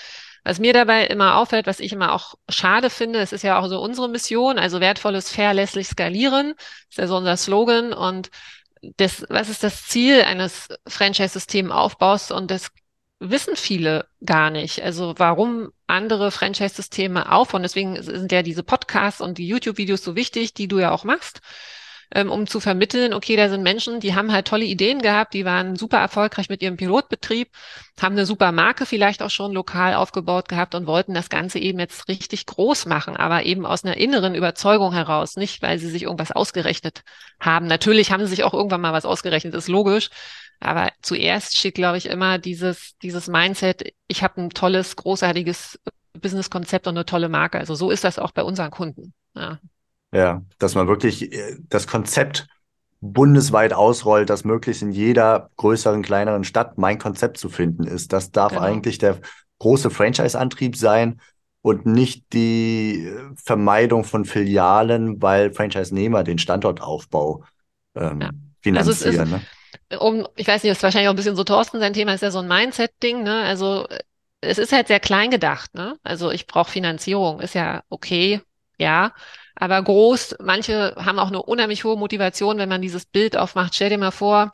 was 0.43 0.59
mir 0.59 0.73
dabei 0.73 1.05
immer 1.05 1.35
auffällt, 1.35 1.67
was 1.67 1.79
ich 1.79 1.93
immer 1.93 2.13
auch 2.13 2.33
schade 2.49 2.89
finde, 2.89 3.19
es 3.19 3.31
ist 3.31 3.43
ja 3.43 3.59
auch 3.59 3.67
so 3.67 3.79
unsere 3.79 4.09
Mission, 4.09 4.57
also 4.57 4.79
wertvolles, 4.79 5.29
verlässlich 5.29 5.87
skalieren, 5.87 6.55
ist 6.89 6.97
ja 6.97 7.05
so 7.05 7.17
unser 7.17 7.37
Slogan 7.37 7.93
und 7.93 8.31
das, 8.97 9.25
was 9.29 9.49
ist 9.49 9.63
das 9.63 9.87
Ziel 9.87 10.21
eines 10.23 10.69
Franchise-Systemaufbaus? 10.87 12.31
Und 12.31 12.51
das 12.51 12.71
wissen 13.19 13.55
viele 13.55 14.07
gar 14.25 14.49
nicht. 14.49 14.81
Also 14.81 15.13
warum 15.17 15.71
andere 15.87 16.31
Franchise-Systeme 16.31 17.31
aufbauen. 17.31 17.61
Deswegen 17.61 18.01
sind 18.01 18.31
ja 18.31 18.41
diese 18.41 18.63
Podcasts 18.63 19.21
und 19.21 19.37
die 19.37 19.47
YouTube-Videos 19.47 20.03
so 20.03 20.15
wichtig, 20.15 20.53
die 20.53 20.67
du 20.67 20.79
ja 20.79 20.91
auch 20.91 21.03
machst. 21.03 21.41
Ähm, 22.13 22.29
um 22.29 22.47
zu 22.47 22.59
vermitteln, 22.59 23.13
okay, 23.13 23.35
da 23.35 23.49
sind 23.49 23.63
Menschen, 23.63 23.99
die 23.99 24.15
haben 24.15 24.31
halt 24.31 24.47
tolle 24.47 24.65
Ideen 24.65 25.01
gehabt, 25.01 25.33
die 25.33 25.45
waren 25.45 25.75
super 25.75 25.97
erfolgreich 25.97 26.49
mit 26.49 26.61
ihrem 26.61 26.77
Pilotbetrieb, 26.77 27.49
haben 28.01 28.13
eine 28.15 28.25
super 28.25 28.51
Marke 28.51 28.85
vielleicht 28.85 29.23
auch 29.23 29.29
schon 29.29 29.53
lokal 29.53 29.93
aufgebaut 29.93 30.49
gehabt 30.49 30.75
und 30.75 30.87
wollten 30.87 31.13
das 31.13 31.29
Ganze 31.29 31.59
eben 31.59 31.79
jetzt 31.79 32.07
richtig 32.07 32.45
groß 32.45 32.85
machen, 32.85 33.15
aber 33.15 33.43
eben 33.43 33.65
aus 33.65 33.83
einer 33.83 33.97
inneren 33.97 34.35
Überzeugung 34.35 34.93
heraus, 34.93 35.35
nicht 35.37 35.61
weil 35.61 35.79
sie 35.79 35.89
sich 35.89 36.03
irgendwas 36.03 36.31
ausgerechnet 36.31 37.03
haben. 37.39 37.67
Natürlich 37.67 38.11
haben 38.11 38.21
sie 38.21 38.29
sich 38.29 38.43
auch 38.43 38.53
irgendwann 38.53 38.81
mal 38.81 38.93
was 38.93 39.05
ausgerechnet, 39.05 39.55
ist 39.55 39.67
logisch. 39.69 40.09
Aber 40.59 40.91
zuerst 41.01 41.57
steht, 41.57 41.73
glaube 41.73 41.97
ich, 41.97 42.05
immer 42.05 42.37
dieses, 42.37 42.95
dieses 43.01 43.27
Mindset, 43.27 43.93
ich 44.07 44.21
habe 44.21 44.41
ein 44.41 44.51
tolles, 44.51 44.95
großartiges 44.95 45.79
Businesskonzept 46.13 46.85
und 46.87 46.95
eine 46.95 47.05
tolle 47.05 47.29
Marke. 47.29 47.57
Also 47.57 47.73
so 47.73 47.89
ist 47.89 48.03
das 48.03 48.19
auch 48.19 48.31
bei 48.31 48.43
unseren 48.43 48.69
Kunden. 48.69 49.13
Ja. 49.35 49.59
Ja, 50.13 50.41
dass 50.59 50.75
man 50.75 50.87
wirklich 50.87 51.31
äh, 51.31 51.57
das 51.69 51.87
Konzept 51.87 52.47
bundesweit 52.99 53.73
ausrollt, 53.73 54.29
dass 54.29 54.43
möglichst 54.43 54.83
in 54.83 54.91
jeder 54.91 55.49
größeren, 55.57 56.03
kleineren 56.03 56.43
Stadt 56.43 56.77
mein 56.77 56.99
Konzept 56.99 57.37
zu 57.37 57.49
finden 57.49 57.85
ist. 57.85 58.13
Das 58.13 58.31
darf 58.31 58.51
genau. 58.51 58.63
eigentlich 58.63 58.99
der 58.99 59.19
große 59.59 59.89
Franchise-Antrieb 59.89 60.75
sein 60.75 61.19
und 61.61 61.85
nicht 61.85 62.33
die 62.33 63.05
äh, 63.05 63.29
Vermeidung 63.35 64.03
von 64.03 64.25
Filialen, 64.25 65.21
weil 65.21 65.53
Franchise-Nehmer 65.53 66.23
den 66.23 66.37
Standortaufbau 66.37 67.43
ähm, 67.95 68.21
ja. 68.21 68.29
finanzieren. 68.61 69.19
Also 69.19 69.35
ne? 69.35 69.99
um, 69.99 70.27
ich 70.35 70.47
weiß 70.47 70.63
nicht, 70.63 70.71
das 70.71 70.77
ist 70.77 70.83
wahrscheinlich 70.83 71.09
auch 71.09 71.13
ein 71.13 71.17
bisschen 71.17 71.35
so 71.35 71.43
Thorsten, 71.43 71.79
sein 71.79 71.93
Thema 71.93 72.13
ist 72.13 72.21
ja 72.21 72.31
so 72.31 72.39
ein 72.39 72.47
Mindset-Ding, 72.47 73.23
ne? 73.23 73.43
Also 73.43 73.87
es 74.41 74.57
ist 74.57 74.71
halt 74.71 74.87
sehr 74.87 74.99
klein 74.99 75.29
gedacht, 75.29 75.73
ne? 75.75 75.97
Also 76.03 76.31
ich 76.31 76.47
brauche 76.47 76.71
Finanzierung, 76.71 77.39
ist 77.39 77.55
ja 77.55 77.83
okay, 77.89 78.41
ja. 78.77 79.13
Aber 79.61 79.79
groß, 79.79 80.37
manche 80.41 80.95
haben 80.97 81.19
auch 81.19 81.27
eine 81.27 81.43
unheimlich 81.43 81.83
hohe 81.83 81.95
Motivation, 81.95 82.57
wenn 82.57 82.67
man 82.67 82.81
dieses 82.81 83.05
Bild 83.05 83.37
aufmacht. 83.37 83.75
Stell 83.75 83.91
dir 83.91 83.99
mal 83.99 84.09
vor, 84.09 84.53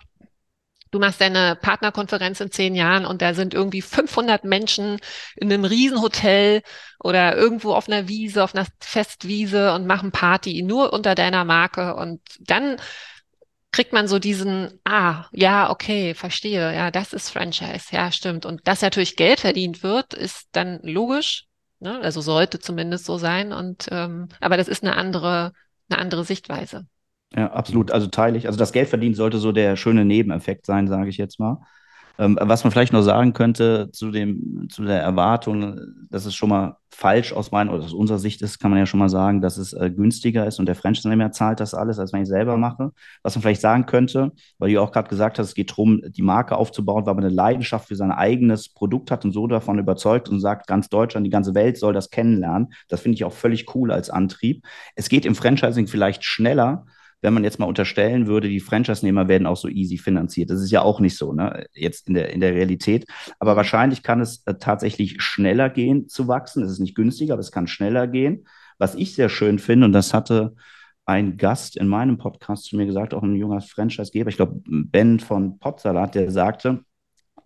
du 0.92 1.00
machst 1.00 1.22
deine 1.22 1.56
Partnerkonferenz 1.56 2.42
in 2.42 2.52
zehn 2.52 2.76
Jahren 2.76 3.06
und 3.06 3.22
da 3.22 3.34
sind 3.34 3.54
irgendwie 3.54 3.82
500 3.82 4.44
Menschen 4.44 5.00
in 5.38 5.50
einem 5.50 5.64
Riesenhotel 5.64 6.62
oder 7.02 7.38
irgendwo 7.38 7.74
auf 7.74 7.88
einer 7.88 8.10
Wiese, 8.10 8.44
auf 8.44 8.54
einer 8.54 8.68
Festwiese 8.82 9.74
und 9.76 9.88
machen 9.88 10.12
Party 10.12 10.62
nur 10.62 10.92
unter 10.92 11.16
deiner 11.16 11.46
Marke 11.46 11.96
und 11.96 12.20
dann 12.42 12.76
kriegt 13.72 13.94
man 13.94 14.10
so 14.10 14.20
diesen, 14.20 14.78
ah, 14.84 15.28
ja, 15.32 15.70
okay, 15.70 16.16
verstehe, 16.16 16.76
ja, 16.76 16.92
das 16.92 17.14
ist 17.14 17.30
Franchise, 17.30 17.86
ja, 17.92 18.12
stimmt. 18.12 18.46
Und 18.46 18.68
dass 18.68 18.82
natürlich 18.82 19.16
Geld 19.16 19.40
verdient 19.40 19.84
wird, 19.84 20.14
ist 20.14 20.50
dann 20.52 20.82
logisch, 20.84 21.47
Ne? 21.80 22.00
Also 22.02 22.22
sollte 22.22 22.60
zumindest 22.60 23.06
so 23.06 23.18
sein. 23.18 23.54
Und 23.54 23.88
ähm, 23.92 24.28
aber 24.40 24.58
das 24.58 24.68
ist 24.68 24.84
eine 24.84 24.96
andere, 24.96 25.54
eine 25.90 26.00
andere 26.00 26.24
Sichtweise. 26.24 26.86
Ja, 27.36 27.52
absolut. 27.52 27.92
Also 27.92 28.08
teile 28.08 28.38
ich. 28.38 28.48
Also 28.48 28.58
das 28.58 28.72
Geld 28.72 28.90
verdienen 28.90 29.16
sollte 29.16 29.38
so 29.38 29.52
der 29.52 29.76
schöne 29.76 30.06
Nebeneffekt 30.06 30.66
sein, 30.66 30.88
sage 30.88 31.10
ich 31.10 31.18
jetzt 31.18 31.40
mal. 31.40 31.60
Ähm, 32.20 32.38
was 32.42 32.64
man 32.64 32.72
vielleicht 32.72 32.94
noch 32.94 33.02
sagen 33.02 33.34
könnte 33.34 33.90
zu 33.92 34.12
dem, 34.12 34.68
zu 34.70 34.84
der 34.84 35.02
Erwartung, 35.02 35.80
dass 36.10 36.26
es 36.26 36.36
schon 36.36 36.50
mal 36.50 36.78
falsch 36.90 37.32
aus 37.32 37.52
meiner 37.52 37.74
oder 37.74 37.84
aus 37.84 37.94
unserer 37.94 38.18
Sicht 38.18 38.42
ist, 38.42 38.60
kann 38.60 38.72
man 38.72 38.80
ja 38.80 38.88
schon 38.88 39.00
mal 39.00 39.10
sagen, 39.10 39.40
dass 39.40 39.58
es 39.58 39.74
äh, 39.74 39.92
günstiger 39.92 40.48
ist 40.48 40.60
und 40.60 40.66
der 40.66 40.74
Franchise-Nehmer 40.76 41.32
zahlt 41.32 41.60
das 41.60 41.76
alles, 41.76 42.00
als 42.00 42.14
wenn 42.14 42.24
ich 42.24 42.28
selber 42.28 42.58
mache. 42.58 42.92
Was 43.22 43.36
man 43.36 43.44
vielleicht 43.44 43.62
sagen 43.62 43.86
könnte, 43.86 44.32
weil 44.58 44.74
du 44.74 44.82
auch 44.82 44.92
gerade 44.92 45.10
gesagt 45.10 45.38
hast, 45.38 45.50
es 45.50 45.54
geht 45.54 45.70
darum, 45.70 46.02
die 46.08 46.24
Marke 46.24 46.58
aufzubauen, 46.58 47.06
weil 47.06 47.14
man 47.14 47.26
eine 47.26 47.34
Leidenschaft 47.34 47.88
für 47.88 47.96
sein 47.96 48.12
eigenes 48.12 48.70
Produkt 48.70 49.12
hat 49.12 49.24
und 49.26 49.32
so 49.32 49.46
davon 49.46 49.78
überzeugt 49.78 50.28
und 50.28 50.40
sagt, 50.40 50.66
ganz 50.66 50.90
Deutschland, 50.90 51.26
die 51.26 51.32
ganze 51.32 51.54
Welt 51.54 51.78
soll 51.78 51.94
das 51.94 52.10
kennenlernen. 52.10 52.74
Das 52.88 53.02
finde 53.02 53.16
ich 53.16 53.26
auch 53.26 53.34
völlig 53.34 53.76
cool 53.76 53.92
als 53.92 54.10
Antrieb. 54.10 54.66
Es 54.96 55.08
geht 55.08 55.26
im 55.26 55.36
Franchising 55.36 55.86
vielleicht 55.86 56.24
schneller, 56.24 56.86
wenn 57.22 57.34
man 57.34 57.44
jetzt 57.44 57.60
mal 57.60 57.66
unterstellen 57.66 58.28
würde, 58.28 58.48
die 58.48 58.60
Franchise-Nehmer 58.60 59.28
werden 59.28 59.48
auch 59.48 59.58
so 59.58 59.68
easy 59.68 59.98
finanziert. 59.98 60.50
Das 60.50 60.62
ist 60.62 60.72
ja 60.72 60.82
auch 60.82 61.00
nicht 61.00 61.18
so, 61.18 61.34
ne? 61.34 61.66
Jetzt 61.74 62.08
in 62.08 62.14
der, 62.14 62.32
in 62.32 62.42
der 62.42 62.54
Realität. 62.54 63.06
Aber 63.40 63.56
wahrscheinlich 63.56 64.04
kann 64.04 64.22
es 64.22 64.44
äh, 64.46 64.56
tatsächlich 64.60 65.22
schneller 65.22 65.70
gehen 65.70 66.08
zu 66.08 66.28
wachsen. 66.28 66.64
Es 66.64 66.72
ist 66.72 66.80
nicht 66.80 66.96
günstiger, 66.96 67.34
aber 67.34 67.42
es 67.42 67.52
kann 67.52 67.68
schneller 67.68 68.08
gehen. 68.08 68.48
Was 68.78 68.96
ich 68.96 69.16
sehr 69.16 69.30
schön 69.30 69.58
finde, 69.58 69.88
und 69.88 69.94
das 69.94 70.14
hatte 70.14 70.54
ein 71.06 71.38
Gast 71.38 71.78
in 71.78 71.88
meinem 71.88 72.18
Podcast 72.18 72.66
zu 72.66 72.76
mir 72.76 72.86
gesagt, 72.86 73.14
auch 73.14 73.24
ein 73.24 73.36
junger 73.36 73.62
Franchise-Geber, 73.62 74.30
ich 74.30 74.36
glaube, 74.36 74.62
Ben 74.66 75.20
von 75.20 75.58
Potsalat, 75.58 76.16
der 76.16 76.32
sagte, 76.32 76.82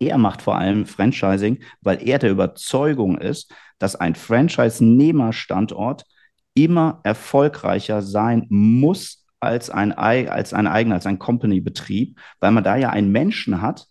er 0.00 0.18
macht 0.18 0.42
vor 0.42 0.56
allem 0.56 0.84
Franchising, 0.84 1.62
weil 1.80 2.06
er 2.06 2.18
der 2.18 2.32
Überzeugung 2.32 3.18
ist, 3.18 3.54
dass 3.78 3.96
ein 3.96 4.16
Franchise-Nehmer-Standort 4.16 6.04
immer 6.54 7.00
erfolgreicher 7.04 8.02
sein 8.02 8.46
muss 8.50 9.21
als 9.42 9.70
ein, 9.70 9.92
als 9.92 10.54
ein 10.54 10.66
eigener, 10.66 10.94
als 10.94 11.06
ein 11.06 11.18
Company-Betrieb, 11.18 12.18
weil 12.40 12.52
man 12.52 12.64
da 12.64 12.76
ja 12.76 12.90
einen 12.90 13.10
Menschen 13.10 13.60
hat, 13.60 13.86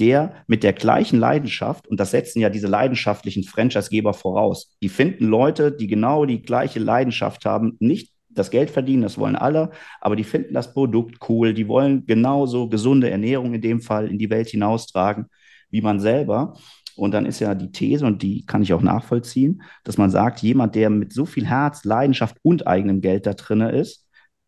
der 0.00 0.34
mit 0.46 0.62
der 0.62 0.72
gleichen 0.72 1.18
Leidenschaft, 1.18 1.88
und 1.88 2.00
das 2.00 2.12
setzen 2.12 2.40
ja 2.40 2.48
diese 2.48 2.66
leidenschaftlichen 2.68 3.44
Franchise-Geber 3.44 4.12
voraus, 4.12 4.76
die 4.82 4.88
finden 4.88 5.26
Leute, 5.26 5.72
die 5.72 5.86
genau 5.86 6.26
die 6.26 6.42
gleiche 6.42 6.80
Leidenschaft 6.80 7.44
haben, 7.44 7.76
nicht 7.80 8.12
das 8.30 8.50
Geld 8.50 8.70
verdienen, 8.70 9.02
das 9.02 9.18
wollen 9.18 9.36
alle, 9.36 9.70
aber 10.00 10.16
die 10.16 10.24
finden 10.24 10.54
das 10.54 10.72
Produkt 10.72 11.18
cool, 11.28 11.54
die 11.54 11.68
wollen 11.68 12.06
genauso 12.06 12.68
gesunde 12.68 13.10
Ernährung 13.10 13.54
in 13.54 13.60
dem 13.60 13.80
Fall 13.80 14.08
in 14.08 14.18
die 14.18 14.30
Welt 14.30 14.48
hinaustragen, 14.48 15.26
wie 15.70 15.80
man 15.80 16.00
selber. 16.00 16.54
Und 16.96 17.12
dann 17.12 17.26
ist 17.26 17.40
ja 17.40 17.54
die 17.56 17.72
These, 17.72 18.06
und 18.06 18.22
die 18.22 18.46
kann 18.46 18.62
ich 18.62 18.72
auch 18.72 18.82
nachvollziehen, 18.82 19.62
dass 19.82 19.98
man 19.98 20.10
sagt, 20.10 20.40
jemand, 20.42 20.76
der 20.76 20.90
mit 20.90 21.12
so 21.12 21.26
viel 21.26 21.46
Herz, 21.46 21.84
Leidenschaft 21.84 22.36
und 22.42 22.66
eigenem 22.66 23.00
Geld 23.00 23.26
da 23.26 23.34
drin 23.34 23.60
ist, 23.60 24.03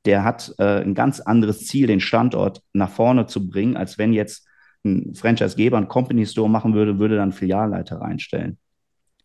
der 0.06 0.24
hat 0.24 0.54
äh, 0.58 0.82
ein 0.82 0.94
ganz 0.94 1.20
anderes 1.20 1.66
Ziel, 1.66 1.86
den 1.86 2.00
Standort 2.00 2.62
nach 2.72 2.90
vorne 2.90 3.26
zu 3.26 3.48
bringen, 3.48 3.76
als 3.76 3.98
wenn 3.98 4.12
jetzt 4.12 4.46
ein 4.84 5.14
Franchise-Geber 5.14 5.76
einen 5.76 5.88
Company 5.88 6.24
Store 6.26 6.48
machen 6.48 6.74
würde, 6.74 6.98
würde 6.98 7.16
dann 7.16 7.32
Filialleiter 7.32 8.00
reinstellen. 8.00 8.58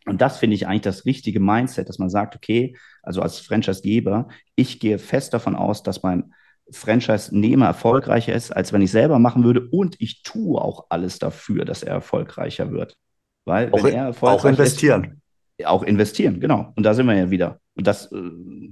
Und 0.08 0.20
das 0.20 0.40
finde 0.40 0.56
ich 0.56 0.68
eigentlich 0.68 0.82
das 0.82 1.06
richtige 1.06 1.40
Mindset, 1.40 1.88
dass 1.88 2.00
man 2.00 2.10
sagt, 2.10 2.36
okay, 2.36 2.76
also 3.04 3.22
als 3.22 3.40
Franchise-Geber, 3.40 4.30
ich 4.56 4.80
gehe 4.80 4.98
fest 4.98 5.34
davon 5.34 5.56
aus, 5.56 5.84
dass 5.84 6.02
mein 6.02 6.34
Franchise-Nehmer 6.72 7.68
erfolgreicher 7.68 8.34
ist, 8.34 8.52
als 8.52 8.74
wenn 8.74 8.82
ich 8.82 8.92
selber 8.92 9.20
machen 9.20 9.44
würde 9.44 9.68
und 9.70 9.96
ich 10.00 10.24
tue 10.24 10.60
auch 10.60 10.88
alles 10.90 11.20
dafür, 11.20 11.66
dass 11.66 11.84
er 11.84 11.94
erfolgreicher 11.94 12.72
wird. 12.72 12.98
Weil 13.46 13.72
auch, 13.72 13.84
wenn 13.84 13.94
er 13.94 14.06
erfolgreich 14.06 14.40
auch 14.40 14.46
investieren. 14.46 15.04
Ist, 15.04 15.21
auch 15.66 15.84
investieren, 15.84 16.40
genau. 16.40 16.72
Und 16.76 16.84
da 16.84 16.94
sind 16.94 17.06
wir 17.06 17.16
ja 17.16 17.30
wieder 17.30 17.60
und 17.76 17.88
das 17.88 18.12
äh, 18.12 18.18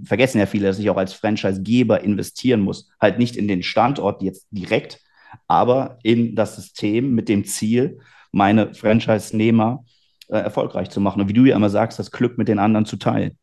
vergessen 0.03 0.39
ja 0.39 0.45
viele, 0.45 0.67
dass 0.67 0.79
ich 0.79 0.89
auch 0.89 0.97
als 0.97 1.13
Franchise-Geber 1.13 2.01
investieren 2.01 2.61
muss. 2.61 2.89
Halt 2.99 3.17
nicht 3.17 3.35
in 3.35 3.47
den 3.47 3.63
Standort 3.63 4.21
jetzt 4.21 4.47
direkt, 4.51 5.01
aber 5.47 5.99
in 6.03 6.35
das 6.35 6.55
System 6.55 7.15
mit 7.15 7.29
dem 7.29 7.45
Ziel, 7.45 7.99
meine 8.31 8.73
Franchise-Nehmer 8.73 9.83
äh, 10.27 10.37
erfolgreich 10.37 10.89
zu 10.89 11.01
machen. 11.01 11.21
Und 11.21 11.29
wie 11.29 11.33
du 11.33 11.45
ja 11.45 11.55
immer 11.55 11.69
sagst, 11.69 11.97
das 11.97 12.11
Glück 12.11 12.37
mit 12.37 12.47
den 12.47 12.59
anderen 12.59 12.85
zu 12.85 12.97
teilen. 12.97 13.37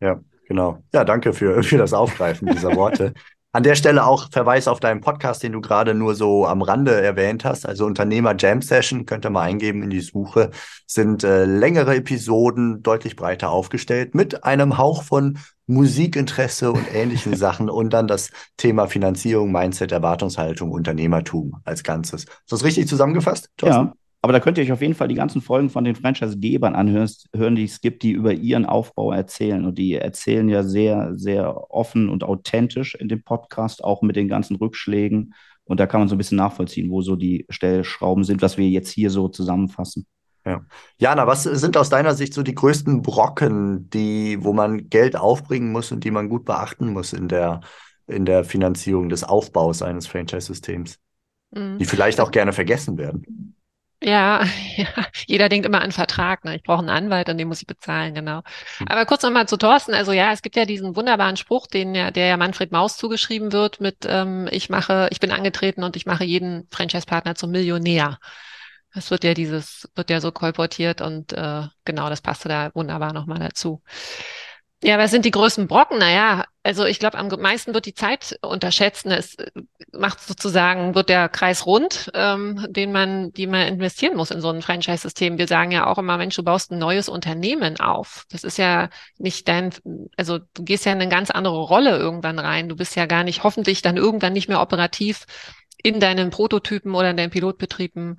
Ja, 0.00 0.20
genau. 0.46 0.78
Ja, 0.94 1.04
danke 1.04 1.32
für, 1.32 1.62
für 1.62 1.78
das 1.78 1.92
Aufgreifen 1.92 2.48
dieser 2.48 2.74
Worte. 2.76 3.12
An 3.52 3.64
der 3.64 3.74
Stelle 3.74 4.06
auch 4.06 4.30
Verweis 4.30 4.68
auf 4.68 4.78
deinen 4.78 5.00
Podcast, 5.00 5.42
den 5.42 5.50
du 5.52 5.60
gerade 5.60 5.92
nur 5.92 6.14
so 6.14 6.46
am 6.46 6.62
Rande 6.62 7.00
erwähnt 7.00 7.44
hast. 7.44 7.66
Also 7.66 7.84
Unternehmer 7.84 8.36
Jam 8.38 8.62
Session, 8.62 9.06
könnt 9.06 9.26
ihr 9.26 9.30
mal 9.30 9.42
eingeben 9.42 9.82
in 9.82 9.90
die 9.90 10.00
Suche. 10.00 10.50
Sind 10.86 11.24
äh, 11.24 11.46
längere 11.46 11.96
Episoden, 11.96 12.84
deutlich 12.84 13.16
breiter 13.16 13.50
aufgestellt, 13.50 14.14
mit 14.14 14.44
einem 14.44 14.78
Hauch 14.78 15.02
von 15.02 15.38
Musikinteresse 15.66 16.70
und 16.70 16.94
ähnlichen 16.94 17.34
Sachen 17.36 17.68
und 17.68 17.90
dann 17.90 18.06
das 18.06 18.30
Thema 18.56 18.86
Finanzierung, 18.86 19.50
Mindset, 19.50 19.90
Erwartungshaltung, 19.90 20.70
Unternehmertum 20.70 21.56
als 21.64 21.82
Ganzes. 21.82 22.24
Ist 22.24 22.52
das 22.52 22.62
richtig 22.62 22.86
zusammengefasst? 22.86 23.50
Thorsten? 23.56 23.86
Ja, 23.86 23.94
aber 24.22 24.34
da 24.34 24.40
könnt 24.40 24.58
ihr 24.58 24.64
euch 24.64 24.72
auf 24.72 24.82
jeden 24.82 24.94
Fall 24.94 25.08
die 25.08 25.14
ganzen 25.14 25.40
Folgen 25.40 25.70
von 25.70 25.84
den 25.84 25.94
Franchise-Gebern 25.94 26.74
anhören, 26.74 27.56
die 27.56 27.64
es 27.64 27.80
gibt, 27.80 28.02
die 28.02 28.10
über 28.10 28.34
ihren 28.34 28.66
Aufbau 28.66 29.12
erzählen. 29.12 29.64
Und 29.64 29.78
die 29.78 29.94
erzählen 29.94 30.48
ja 30.50 30.62
sehr, 30.62 31.12
sehr 31.16 31.70
offen 31.72 32.10
und 32.10 32.22
authentisch 32.22 32.94
in 32.94 33.08
dem 33.08 33.22
Podcast, 33.22 33.82
auch 33.82 34.02
mit 34.02 34.16
den 34.16 34.28
ganzen 34.28 34.56
Rückschlägen. 34.56 35.32
Und 35.64 35.80
da 35.80 35.86
kann 35.86 36.00
man 36.00 36.08
so 36.08 36.16
ein 36.16 36.18
bisschen 36.18 36.36
nachvollziehen, 36.36 36.90
wo 36.90 37.00
so 37.00 37.16
die 37.16 37.46
Stellschrauben 37.48 38.24
sind, 38.24 38.42
was 38.42 38.58
wir 38.58 38.68
jetzt 38.68 38.90
hier 38.90 39.08
so 39.08 39.28
zusammenfassen. 39.28 40.06
Ja. 40.44 40.66
Jana, 40.98 41.26
was 41.26 41.44
sind 41.44 41.76
aus 41.78 41.88
deiner 41.88 42.14
Sicht 42.14 42.34
so 42.34 42.42
die 42.42 42.54
größten 42.54 43.00
Brocken, 43.02 43.88
die, 43.88 44.38
wo 44.42 44.52
man 44.52 44.90
Geld 44.90 45.16
aufbringen 45.16 45.72
muss 45.72 45.92
und 45.92 46.04
die 46.04 46.10
man 46.10 46.28
gut 46.28 46.44
beachten 46.44 46.92
muss 46.92 47.14
in 47.14 47.28
der, 47.28 47.60
in 48.06 48.26
der 48.26 48.44
Finanzierung 48.44 49.08
des 49.08 49.24
Aufbaus 49.24 49.80
eines 49.80 50.06
Franchise-Systems, 50.06 50.98
mhm. 51.52 51.78
die 51.78 51.84
vielleicht 51.86 52.20
auch 52.20 52.30
gerne 52.30 52.52
vergessen 52.52 52.98
werden? 52.98 53.54
Ja, 54.02 54.44
ja, 54.76 54.86
jeder 55.26 55.48
denkt 55.48 55.66
immer 55.66 55.82
an 55.82 55.92
Vertrag. 55.92 56.44
Ne? 56.44 56.56
Ich 56.56 56.62
brauche 56.62 56.80
einen 56.80 56.88
Anwalt 56.88 57.28
und 57.28 57.38
den 57.38 57.48
muss 57.48 57.60
ich 57.60 57.66
bezahlen, 57.66 58.14
genau. 58.14 58.42
Hm. 58.78 58.88
Aber 58.88 59.04
kurz 59.04 59.22
nochmal 59.22 59.46
zu 59.46 59.56
Thorsten. 59.56 59.94
Also 59.94 60.12
ja, 60.12 60.32
es 60.32 60.42
gibt 60.42 60.56
ja 60.56 60.64
diesen 60.64 60.96
wunderbaren 60.96 61.36
Spruch, 61.36 61.66
den 61.66 61.94
ja, 61.94 62.10
der 62.10 62.26
ja 62.26 62.36
Manfred 62.36 62.72
Maus 62.72 62.96
zugeschrieben 62.96 63.52
wird 63.52 63.80
mit 63.80 64.06
ähm, 64.06 64.48
ich 64.50 64.70
mache, 64.70 65.08
ich 65.10 65.20
bin 65.20 65.32
angetreten 65.32 65.82
und 65.84 65.96
ich 65.96 66.06
mache 66.06 66.24
jeden 66.24 66.66
Franchise-Partner 66.70 67.34
zum 67.34 67.50
Millionär. 67.50 68.18
Das 68.94 69.10
wird 69.10 69.22
ja 69.22 69.34
dieses, 69.34 69.88
wird 69.94 70.10
ja 70.10 70.20
so 70.20 70.32
kolportiert 70.32 71.00
und 71.00 71.32
äh, 71.32 71.62
genau, 71.84 72.08
das 72.08 72.22
passte 72.22 72.48
da 72.48 72.70
wunderbar 72.74 73.12
nochmal 73.12 73.38
dazu. 73.38 73.82
Ja, 74.82 74.96
was 74.98 75.10
sind 75.10 75.26
die 75.26 75.30
größten 75.30 75.66
Brocken? 75.66 75.98
Naja, 75.98 76.46
also 76.62 76.86
ich 76.86 76.98
glaube, 76.98 77.18
am 77.18 77.28
meisten 77.40 77.74
wird 77.74 77.84
die 77.84 77.92
Zeit 77.92 78.38
unterschätzt. 78.40 79.04
Es 79.04 79.34
äh, 79.34 79.50
macht 79.92 80.20
sozusagen, 80.20 80.94
wird 80.94 81.10
der 81.10 81.28
Kreis 81.28 81.66
rund, 81.66 82.10
ähm, 82.14 82.66
den 82.70 82.90
man, 82.90 83.30
die 83.32 83.46
man 83.46 83.68
investieren 83.68 84.16
muss 84.16 84.30
in 84.30 84.40
so 84.40 84.48
ein 84.48 84.62
Franchise-System. 84.62 85.36
Wir 85.36 85.46
sagen 85.48 85.70
ja 85.70 85.86
auch 85.86 85.98
immer, 85.98 86.16
Mensch, 86.16 86.36
du 86.36 86.42
baust 86.42 86.70
ein 86.70 86.78
neues 86.78 87.10
Unternehmen 87.10 87.78
auf. 87.78 88.24
Das 88.30 88.42
ist 88.42 88.56
ja 88.56 88.88
nicht 89.18 89.48
dein, 89.48 89.70
also 90.16 90.38
du 90.54 90.64
gehst 90.64 90.86
ja 90.86 90.92
in 90.92 91.00
eine 91.00 91.10
ganz 91.10 91.30
andere 91.30 91.60
Rolle 91.60 91.98
irgendwann 91.98 92.38
rein. 92.38 92.70
Du 92.70 92.76
bist 92.76 92.96
ja 92.96 93.04
gar 93.04 93.22
nicht, 93.22 93.44
hoffentlich 93.44 93.82
dann 93.82 93.98
irgendwann 93.98 94.32
nicht 94.32 94.48
mehr 94.48 94.62
operativ 94.62 95.26
in 95.82 96.00
deinen 96.00 96.30
Prototypen 96.30 96.94
oder 96.94 97.10
in 97.10 97.16
deinen 97.16 97.30
Pilotbetrieben 97.30 98.18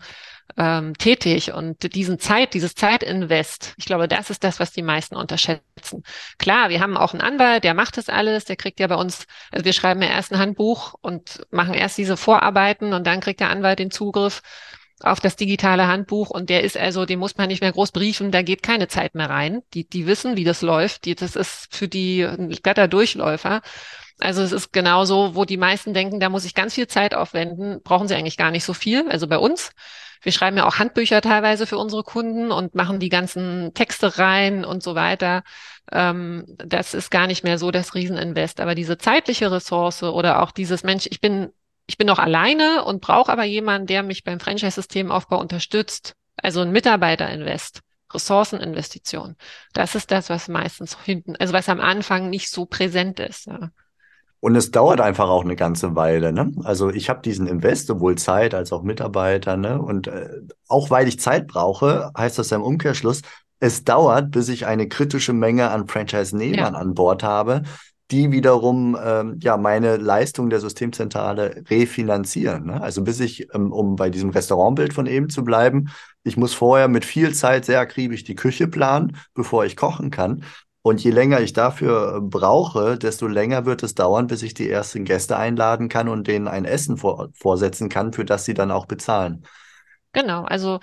ähm, 0.57 0.97
tätig 0.97 1.53
und 1.53 1.95
diesen 1.95 2.19
Zeit, 2.19 2.53
dieses 2.53 2.75
Zeitinvest, 2.75 3.73
ich 3.77 3.85
glaube, 3.85 4.07
das 4.07 4.29
ist 4.29 4.43
das, 4.43 4.59
was 4.59 4.71
die 4.71 4.81
meisten 4.81 5.15
unterschätzen. 5.15 6.03
Klar, 6.37 6.69
wir 6.69 6.79
haben 6.79 6.97
auch 6.97 7.13
einen 7.13 7.21
Anwalt, 7.21 7.63
der 7.63 7.73
macht 7.73 7.97
das 7.97 8.09
alles, 8.09 8.45
der 8.45 8.55
kriegt 8.55 8.79
ja 8.79 8.87
bei 8.87 8.95
uns, 8.95 9.25
also 9.51 9.65
wir 9.65 9.73
schreiben 9.73 10.01
ja 10.01 10.09
erst 10.09 10.31
ein 10.31 10.39
Handbuch 10.39 10.95
und 11.01 11.45
machen 11.51 11.73
erst 11.73 11.97
diese 11.97 12.17
Vorarbeiten 12.17 12.93
und 12.93 13.05
dann 13.07 13.21
kriegt 13.21 13.39
der 13.39 13.49
Anwalt 13.49 13.79
den 13.79 13.91
Zugriff 13.91 14.41
auf 15.03 15.19
das 15.19 15.35
digitale 15.35 15.87
Handbuch 15.87 16.29
und 16.29 16.49
der 16.49 16.63
ist 16.63 16.77
also, 16.77 17.05
den 17.05 17.19
muss 17.19 17.37
man 17.37 17.47
nicht 17.47 17.61
mehr 17.61 17.71
groß 17.71 17.91
briefen, 17.91 18.31
da 18.31 18.41
geht 18.41 18.63
keine 18.63 18.87
Zeit 18.87 19.15
mehr 19.15 19.29
rein. 19.29 19.61
Die, 19.73 19.87
die 19.87 20.05
wissen, 20.05 20.37
wie 20.37 20.43
das 20.43 20.61
läuft. 20.61 21.05
Die, 21.05 21.15
das 21.15 21.35
ist 21.35 21.75
für 21.75 21.87
die 21.87 22.23
ein 22.23 22.49
glatter 22.49 22.87
Durchläufer. 22.87 23.61
Also 24.19 24.41
es 24.41 24.51
ist 24.51 24.71
genauso, 24.71 25.35
wo 25.35 25.45
die 25.45 25.57
meisten 25.57 25.93
denken, 25.93 26.19
da 26.19 26.29
muss 26.29 26.45
ich 26.45 26.53
ganz 26.53 26.75
viel 26.75 26.87
Zeit 26.87 27.15
aufwenden, 27.15 27.81
brauchen 27.83 28.07
sie 28.07 28.15
eigentlich 28.15 28.37
gar 28.37 28.51
nicht 28.51 28.63
so 28.63 28.73
viel. 28.73 29.09
Also 29.09 29.27
bei 29.27 29.37
uns. 29.37 29.71
Wir 30.23 30.31
schreiben 30.31 30.55
ja 30.55 30.67
auch 30.67 30.77
Handbücher 30.77 31.19
teilweise 31.21 31.65
für 31.65 31.79
unsere 31.79 32.03
Kunden 32.03 32.51
und 32.51 32.75
machen 32.75 32.99
die 32.99 33.09
ganzen 33.09 33.73
Texte 33.73 34.19
rein 34.19 34.63
und 34.63 34.83
so 34.83 34.93
weiter. 34.93 35.41
Ähm, 35.91 36.45
das 36.57 36.93
ist 36.93 37.09
gar 37.09 37.25
nicht 37.25 37.43
mehr 37.43 37.57
so 37.57 37.71
das 37.71 37.95
Rieseninvest. 37.95 38.59
Aber 38.59 38.75
diese 38.75 38.99
zeitliche 38.99 39.51
Ressource 39.51 40.03
oder 40.03 40.43
auch 40.43 40.51
dieses 40.51 40.83
Mensch, 40.83 41.07
ich 41.09 41.21
bin, 41.21 41.51
ich 41.87 41.97
bin 41.97 42.05
noch 42.05 42.19
alleine 42.19 42.83
und 42.85 43.01
brauche 43.01 43.31
aber 43.31 43.45
jemanden, 43.45 43.87
der 43.87 44.03
mich 44.03 44.23
beim 44.23 44.39
Franchise-Systemaufbau 44.39 45.39
unterstützt. 45.39 46.13
Also 46.37 46.61
ein 46.61 46.71
Mitarbeiterinvest. 46.71 47.81
Ressourceninvestition. 48.13 49.35
Das 49.73 49.95
ist 49.95 50.11
das, 50.11 50.29
was 50.29 50.47
meistens 50.47 50.97
hinten, 51.03 51.35
also 51.37 51.53
was 51.53 51.69
am 51.69 51.79
Anfang 51.79 52.29
nicht 52.29 52.49
so 52.49 52.65
präsent 52.65 53.19
ist. 53.19 53.47
Ja. 53.47 53.71
Und 54.41 54.55
es 54.55 54.71
dauert 54.71 54.99
einfach 54.99 55.29
auch 55.29 55.45
eine 55.45 55.55
ganze 55.55 55.95
Weile. 55.95 56.33
Ne? 56.33 56.51
Also 56.63 56.89
ich 56.89 57.09
habe 57.09 57.21
diesen 57.21 57.45
Invest, 57.45 57.87
sowohl 57.87 58.17
Zeit 58.17 58.55
als 58.55 58.73
auch 58.73 58.81
Mitarbeiter. 58.81 59.55
Ne? 59.55 59.79
Und 59.79 60.07
äh, 60.07 60.29
auch 60.67 60.89
weil 60.89 61.07
ich 61.07 61.19
Zeit 61.19 61.47
brauche, 61.47 62.11
heißt 62.17 62.39
das 62.39 62.49
ja 62.49 62.57
im 62.57 62.63
Umkehrschluss, 62.63 63.21
es 63.59 63.83
dauert, 63.83 64.31
bis 64.31 64.49
ich 64.49 64.65
eine 64.65 64.87
kritische 64.87 65.33
Menge 65.33 65.69
an 65.69 65.87
Franchise-Nehmern 65.87 66.73
ja. 66.73 66.79
an 66.79 66.95
Bord 66.95 67.21
habe, 67.21 67.61
die 68.09 68.31
wiederum 68.31 68.97
ähm, 69.01 69.37
ja 69.41 69.57
meine 69.57 69.97
Leistung 69.97 70.49
der 70.49 70.59
Systemzentrale 70.59 71.63
refinanzieren. 71.69 72.65
Ne? 72.65 72.81
Also 72.81 73.03
bis 73.03 73.19
ich, 73.19 73.47
ähm, 73.53 73.71
um 73.71 73.95
bei 73.95 74.09
diesem 74.09 74.31
Restaurantbild 74.31 74.93
von 74.93 75.05
eben 75.05 75.29
zu 75.29 75.43
bleiben, 75.43 75.89
ich 76.23 76.35
muss 76.35 76.55
vorher 76.55 76.87
mit 76.87 77.05
viel 77.05 77.33
Zeit 77.35 77.65
sehr 77.65 77.79
akribisch 77.79 78.23
die 78.23 78.35
Küche 78.35 78.67
planen, 78.67 79.17
bevor 79.35 79.65
ich 79.65 79.75
kochen 79.75 80.09
kann. 80.09 80.43
Und 80.83 81.03
je 81.03 81.11
länger 81.11 81.41
ich 81.41 81.53
dafür 81.53 82.15
äh, 82.15 82.19
brauche, 82.21 82.97
desto 82.97 83.27
länger 83.27 83.65
wird 83.65 83.83
es 83.83 83.93
dauern, 83.93 84.27
bis 84.27 84.41
ich 84.41 84.53
die 84.53 84.69
ersten 84.69 85.05
Gäste 85.05 85.37
einladen 85.37 85.89
kann 85.89 86.07
und 86.07 86.27
denen 86.27 86.47
ein 86.47 86.65
Essen 86.65 86.97
vor, 86.97 87.29
vorsetzen 87.33 87.89
kann, 87.89 88.13
für 88.13 88.25
das 88.25 88.45
sie 88.45 88.53
dann 88.53 88.71
auch 88.71 88.87
bezahlen. 88.87 89.45
Genau, 90.13 90.43
also 90.43 90.79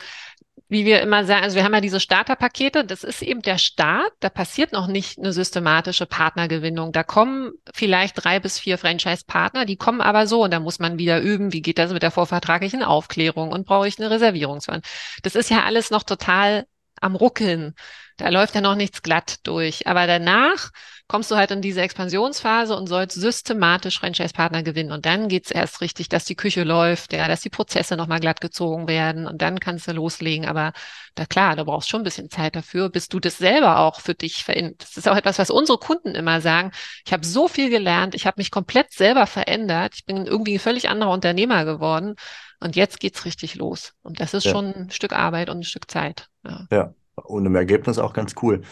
wie 0.71 0.85
wir 0.85 1.01
immer 1.01 1.25
sagen, 1.25 1.45
also 1.45 1.57
wir 1.57 1.65
haben 1.65 1.73
ja 1.73 1.81
diese 1.81 1.99
Starterpakete, 1.99 2.85
das 2.85 3.03
ist 3.03 3.23
eben 3.23 3.41
der 3.41 3.57
Start, 3.57 4.13
da 4.21 4.29
passiert 4.29 4.73
noch 4.73 4.87
nicht 4.87 5.19
eine 5.19 5.33
systematische 5.33 6.05
Partnergewinnung. 6.05 6.93
Da 6.93 7.03
kommen 7.05 7.53
vielleicht 7.73 8.23
drei 8.23 8.39
bis 8.39 8.59
vier 8.59 8.77
Franchise-Partner, 8.77 9.65
die 9.65 9.77
kommen 9.77 10.03
aber 10.03 10.27
so 10.27 10.45
und 10.45 10.53
da 10.53 10.61
muss 10.61 10.79
man 10.79 10.99
wieder 10.99 11.21
üben, 11.21 11.53
wie 11.55 11.63
geht 11.63 11.79
das 11.79 11.93
mit 11.93 12.03
der 12.03 12.11
vorvertraglichen 12.11 12.83
Aufklärung 12.83 13.51
und 13.51 13.67
brauche 13.67 13.89
ich 13.89 13.99
eine 13.99 14.11
Reservierungswand. 14.11 14.85
Das 15.23 15.35
ist 15.35 15.49
ja 15.49 15.65
alles 15.65 15.91
noch 15.91 16.03
total 16.03 16.67
am 17.01 17.17
Ruckeln. 17.17 17.75
Da 18.19 18.29
läuft 18.31 18.55
ja 18.57 18.61
noch 18.61 18.75
nichts 18.75 19.03
glatt 19.03 19.37
durch. 19.45 19.87
Aber 19.87 20.07
danach 20.07 20.71
kommst 21.07 21.31
du 21.31 21.37
halt 21.37 21.53
in 21.53 21.63
diese 21.63 21.81
Expansionsphase 21.81 22.77
und 22.77 22.89
sollst 22.89 23.19
systematisch 23.19 23.99
Franchise-Partner 24.01 24.63
gewinnen. 24.63 24.93
Und 24.93 25.07
dann 25.07 25.29
geht's 25.29 25.53
erst 25.53 25.81
richtig, 25.81 26.09
dass 26.09 26.25
die 26.25 26.35
Küche 26.35 26.65
läuft, 26.65 27.13
ja, 27.13 27.29
dass 27.29 27.41
die 27.41 27.49
Prozesse 27.49 27.97
nochmal 27.97 28.21
glatt 28.21 28.41
gezogen 28.41 28.89
werden 28.89 29.27
und 29.27 29.41
dann 29.41 29.61
kannst 29.61 29.87
du 29.87 29.93
loslegen. 29.93 30.47
Aber 30.47 30.73
da 31.15 31.27
klar, 31.27 31.57
du 31.57 31.65
brauchst 31.65 31.89
schon 31.89 32.03
ein 32.03 32.05
bisschen 32.05 32.29
Zeit 32.29 32.57
dafür, 32.57 32.91
bis 32.91 33.09
du 33.09 33.21
das 33.21 33.39
selber 33.39 33.79
auch 33.79 34.01
für 34.01 34.15
dich 34.15 34.45
veränderst. 34.45 34.83
Das 34.83 34.97
ist 34.97 35.09
auch 35.09 35.17
etwas, 35.17 35.39
was 35.39 35.51
unsere 35.51 35.79
Kunden 35.79 36.15
immer 36.17 36.41
sagen. 36.41 36.73
Ich 37.07 37.13
habe 37.13 37.25
so 37.25 37.47
viel 37.47 37.71
gelernt, 37.71 38.17
ich 38.17 38.27
habe 38.27 38.39
mich 38.39 38.51
komplett 38.51 38.93
selber 38.93 39.27
verändert, 39.27 39.95
ich 39.95 40.05
bin 40.05 40.27
irgendwie 40.27 40.55
ein 40.57 40.61
völlig 40.61 40.89
anderer 40.89 41.13
Unternehmer 41.13 41.65
geworden. 41.65 42.17
Und 42.61 42.75
jetzt 42.75 42.99
geht's 42.99 43.25
richtig 43.25 43.55
los. 43.55 43.93
Und 44.03 44.19
das 44.19 44.35
ist 44.35 44.45
ja. 44.45 44.51
schon 44.51 44.75
ein 44.75 44.91
Stück 44.91 45.13
Arbeit 45.13 45.49
und 45.49 45.61
ein 45.61 45.65
Stück 45.65 45.89
Zeit. 45.89 46.27
Ja. 46.45 46.67
ja, 46.71 46.95
und 47.25 47.47
im 47.47 47.55
Ergebnis 47.55 47.99
auch 47.99 48.13
ganz 48.13 48.35
cool. 48.43 48.63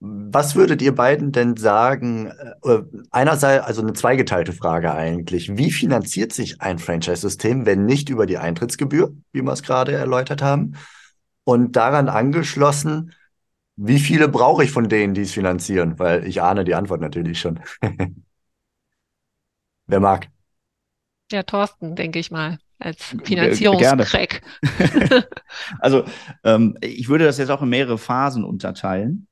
Was 0.00 0.54
würdet 0.54 0.80
ihr 0.80 0.94
beiden 0.94 1.32
denn 1.32 1.56
sagen? 1.56 2.32
Äh, 2.62 2.82
einerseits, 3.10 3.66
also 3.66 3.82
eine 3.82 3.94
zweigeteilte 3.94 4.52
Frage 4.52 4.94
eigentlich. 4.94 5.56
Wie 5.56 5.72
finanziert 5.72 6.32
sich 6.32 6.60
ein 6.60 6.78
Franchise-System, 6.78 7.66
wenn 7.66 7.84
nicht 7.84 8.08
über 8.08 8.26
die 8.26 8.38
Eintrittsgebühr, 8.38 9.12
wie 9.32 9.42
wir 9.42 9.52
es 9.52 9.64
gerade 9.64 9.92
erläutert 9.92 10.40
haben? 10.40 10.76
Und 11.42 11.74
daran 11.74 12.08
angeschlossen, 12.08 13.12
wie 13.74 13.98
viele 13.98 14.28
brauche 14.28 14.62
ich 14.64 14.70
von 14.70 14.88
denen, 14.88 15.14
die 15.14 15.22
es 15.22 15.32
finanzieren? 15.32 15.98
Weil 15.98 16.26
ich 16.26 16.42
ahne 16.42 16.64
die 16.64 16.74
Antwort 16.74 17.00
natürlich 17.00 17.40
schon. 17.40 17.60
Wer 19.86 20.00
mag? 20.00 20.28
Ja, 21.32 21.42
Thorsten, 21.42 21.96
denke 21.96 22.18
ich 22.18 22.30
mal 22.30 22.58
als 22.78 23.14
Finanzierungscrack. 23.24 24.42
also 25.80 26.04
ähm, 26.44 26.76
ich 26.80 27.08
würde 27.08 27.24
das 27.24 27.38
jetzt 27.38 27.50
auch 27.50 27.62
in 27.62 27.68
mehrere 27.68 27.98
Phasen 27.98 28.44
unterteilen. 28.44 29.26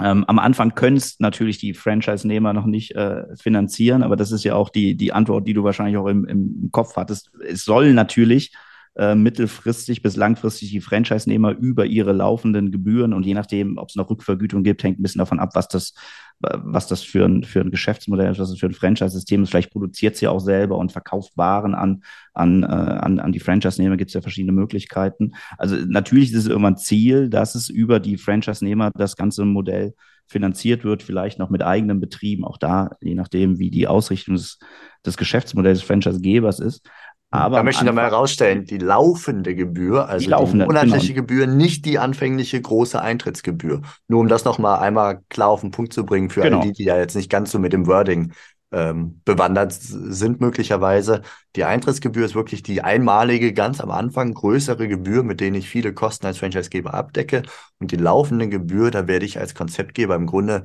Ähm, 0.00 0.24
am 0.26 0.38
Anfang 0.38 0.74
können 0.74 0.96
es 0.96 1.20
natürlich 1.20 1.58
die 1.58 1.74
Franchise-Nehmer 1.74 2.52
noch 2.52 2.66
nicht 2.66 2.92
äh, 2.92 3.24
finanzieren, 3.36 4.02
aber 4.02 4.16
das 4.16 4.32
ist 4.32 4.42
ja 4.42 4.54
auch 4.54 4.70
die, 4.70 4.96
die 4.96 5.12
Antwort, 5.12 5.46
die 5.46 5.54
du 5.54 5.64
wahrscheinlich 5.64 5.96
auch 5.96 6.06
im, 6.06 6.24
im 6.24 6.70
Kopf 6.72 6.96
hattest. 6.96 7.30
Es 7.46 7.64
soll 7.64 7.92
natürlich 7.92 8.52
äh, 8.94 9.14
mittelfristig 9.14 10.02
bis 10.02 10.16
langfristig 10.16 10.70
die 10.70 10.80
Franchise-Nehmer 10.80 11.52
über 11.52 11.86
ihre 11.86 12.12
laufenden 12.12 12.70
Gebühren 12.70 13.14
und 13.14 13.24
je 13.24 13.34
nachdem, 13.34 13.78
ob 13.78 13.88
es 13.88 13.96
noch 13.96 14.10
Rückvergütung 14.10 14.62
gibt, 14.62 14.82
hängt 14.84 14.98
ein 14.98 15.02
bisschen 15.02 15.20
davon 15.20 15.40
ab, 15.40 15.50
was 15.54 15.68
das, 15.68 15.94
was 16.40 16.88
das 16.88 17.02
für 17.02 17.24
ein, 17.24 17.44
für 17.44 17.60
ein 17.60 17.70
Geschäftsmodell 17.70 18.32
ist, 18.32 18.38
was 18.38 18.50
das 18.50 18.58
für 18.58 18.66
ein 18.66 18.74
Franchise-System 18.74 19.42
ist. 19.42 19.50
Vielleicht 19.50 19.72
produziert 19.72 20.16
sie 20.16 20.28
auch 20.28 20.40
selber 20.40 20.76
und 20.76 20.92
verkauft 20.92 21.36
Waren 21.36 21.74
an, 21.74 22.02
an, 22.34 22.64
äh, 22.64 22.66
an, 22.66 23.18
an 23.18 23.32
die 23.32 23.40
Franchise-Nehmer, 23.40 23.96
gibt 23.96 24.10
es 24.10 24.14
ja 24.14 24.20
verschiedene 24.20 24.52
Möglichkeiten. 24.52 25.32
Also 25.56 25.76
natürlich 25.76 26.32
ist 26.32 26.38
es 26.38 26.46
irgendwann 26.46 26.76
Ziel, 26.76 27.30
dass 27.30 27.54
es 27.54 27.70
über 27.70 27.98
die 27.98 28.18
Franchise-Nehmer 28.18 28.90
das 28.94 29.16
ganze 29.16 29.44
Modell 29.44 29.94
finanziert 30.26 30.84
wird, 30.84 31.02
vielleicht 31.02 31.38
noch 31.38 31.50
mit 31.50 31.62
eigenen 31.62 32.00
Betrieben, 32.00 32.44
auch 32.44 32.56
da, 32.58 32.96
je 33.00 33.14
nachdem, 33.14 33.58
wie 33.58 33.70
die 33.70 33.86
Ausrichtung 33.86 34.34
des, 34.34 34.58
des 35.04 35.16
Geschäftsmodells 35.16 35.80
des 35.80 35.86
Franchise-Gebers 35.86 36.58
ist. 36.58 36.88
Aber 37.32 37.56
da 37.56 37.62
möchte 37.62 37.82
ich 37.82 37.86
nochmal 37.86 38.04
herausstellen, 38.04 38.66
die 38.66 38.76
laufende 38.76 39.54
Gebühr, 39.54 40.06
also 40.06 40.22
die, 40.24 40.30
laufende, 40.30 40.64
die 40.64 40.68
monatliche 40.68 41.14
genau. 41.14 41.26
Gebühr, 41.26 41.46
nicht 41.46 41.86
die 41.86 41.98
anfängliche 41.98 42.60
große 42.60 43.00
Eintrittsgebühr. 43.00 43.80
Nur 44.06 44.20
um 44.20 44.28
das 44.28 44.44
nochmal 44.44 44.80
einmal 44.80 45.22
klar 45.30 45.48
auf 45.48 45.62
den 45.62 45.70
Punkt 45.70 45.94
zu 45.94 46.04
bringen 46.04 46.28
für 46.28 46.42
genau. 46.42 46.60
alle 46.60 46.68
die, 46.68 46.74
die 46.74 46.84
ja 46.84 46.98
jetzt 46.98 47.16
nicht 47.16 47.30
ganz 47.30 47.50
so 47.50 47.58
mit 47.58 47.72
dem 47.72 47.86
Wording 47.86 48.32
ähm, 48.70 49.20
bewandert 49.24 49.72
sind 49.72 50.42
möglicherweise. 50.42 51.22
Die 51.56 51.64
Eintrittsgebühr 51.64 52.26
ist 52.26 52.34
wirklich 52.34 52.62
die 52.62 52.82
einmalige, 52.82 53.54
ganz 53.54 53.80
am 53.80 53.90
Anfang 53.90 54.34
größere 54.34 54.86
Gebühr, 54.86 55.22
mit 55.22 55.40
denen 55.40 55.56
ich 55.56 55.70
viele 55.70 55.94
Kosten 55.94 56.26
als 56.26 56.38
Franchisegeber 56.38 56.92
abdecke. 56.92 57.42
Und 57.78 57.92
die 57.92 57.96
laufende 57.96 58.48
Gebühr, 58.50 58.90
da 58.90 59.06
werde 59.06 59.24
ich 59.24 59.38
als 59.38 59.54
Konzeptgeber 59.54 60.16
im 60.16 60.26
Grunde, 60.26 60.64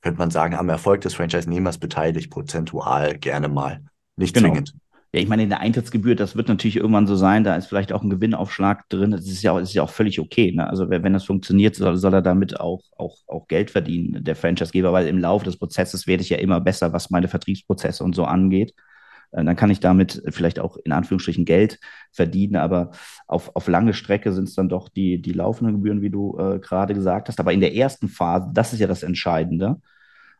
könnte 0.00 0.18
man 0.18 0.32
sagen, 0.32 0.56
am 0.56 0.68
Erfolg 0.68 1.02
des 1.02 1.14
Franchise-Nehmers 1.14 1.78
beteiligt, 1.78 2.30
prozentual 2.30 3.18
gerne 3.18 3.48
mal. 3.48 3.82
Nicht 4.16 4.34
genau. 4.34 4.48
zwingend. 4.48 4.74
Ja, 5.14 5.20
ich 5.20 5.28
meine, 5.28 5.42
in 5.42 5.50
der 5.50 5.60
Eintrittsgebühr, 5.60 6.14
das 6.14 6.36
wird 6.36 6.48
natürlich 6.48 6.76
irgendwann 6.76 7.06
so 7.06 7.16
sein, 7.16 7.44
da 7.44 7.54
ist 7.56 7.66
vielleicht 7.66 7.92
auch 7.92 8.02
ein 8.02 8.08
Gewinnaufschlag 8.08 8.88
drin. 8.88 9.10
Das 9.10 9.26
ist 9.26 9.42
ja 9.42 9.52
auch, 9.52 9.58
ist 9.58 9.74
ja 9.74 9.82
auch 9.82 9.90
völlig 9.90 10.18
okay. 10.18 10.52
Ne? 10.52 10.66
Also 10.66 10.88
wenn, 10.88 11.02
wenn 11.02 11.12
das 11.12 11.24
funktioniert, 11.24 11.74
soll, 11.76 11.96
soll 11.98 12.14
er 12.14 12.22
damit 12.22 12.58
auch, 12.58 12.82
auch, 12.96 13.18
auch 13.26 13.46
Geld 13.46 13.70
verdienen, 13.70 14.24
der 14.24 14.36
Franchisegeber, 14.36 14.90
weil 14.94 15.06
im 15.08 15.18
Laufe 15.18 15.44
des 15.44 15.58
Prozesses 15.58 16.06
werde 16.06 16.22
ich 16.22 16.30
ja 16.30 16.38
immer 16.38 16.60
besser, 16.62 16.94
was 16.94 17.10
meine 17.10 17.28
Vertriebsprozesse 17.28 18.02
und 18.02 18.14
so 18.14 18.24
angeht. 18.24 18.72
Äh, 19.32 19.44
dann 19.44 19.56
kann 19.56 19.70
ich 19.70 19.80
damit 19.80 20.22
vielleicht 20.30 20.58
auch 20.58 20.78
in 20.78 20.92
Anführungsstrichen 20.92 21.44
Geld 21.44 21.78
verdienen, 22.12 22.56
aber 22.56 22.92
auf, 23.26 23.54
auf 23.54 23.68
lange 23.68 23.92
Strecke 23.92 24.32
sind 24.32 24.48
es 24.48 24.54
dann 24.54 24.70
doch 24.70 24.88
die, 24.88 25.20
die 25.20 25.32
laufenden 25.32 25.76
Gebühren, 25.76 26.00
wie 26.00 26.10
du 26.10 26.38
äh, 26.38 26.58
gerade 26.58 26.94
gesagt 26.94 27.28
hast. 27.28 27.38
Aber 27.38 27.52
in 27.52 27.60
der 27.60 27.74
ersten 27.74 28.08
Phase, 28.08 28.48
das 28.54 28.72
ist 28.72 28.80
ja 28.80 28.86
das 28.86 29.02
Entscheidende, 29.02 29.80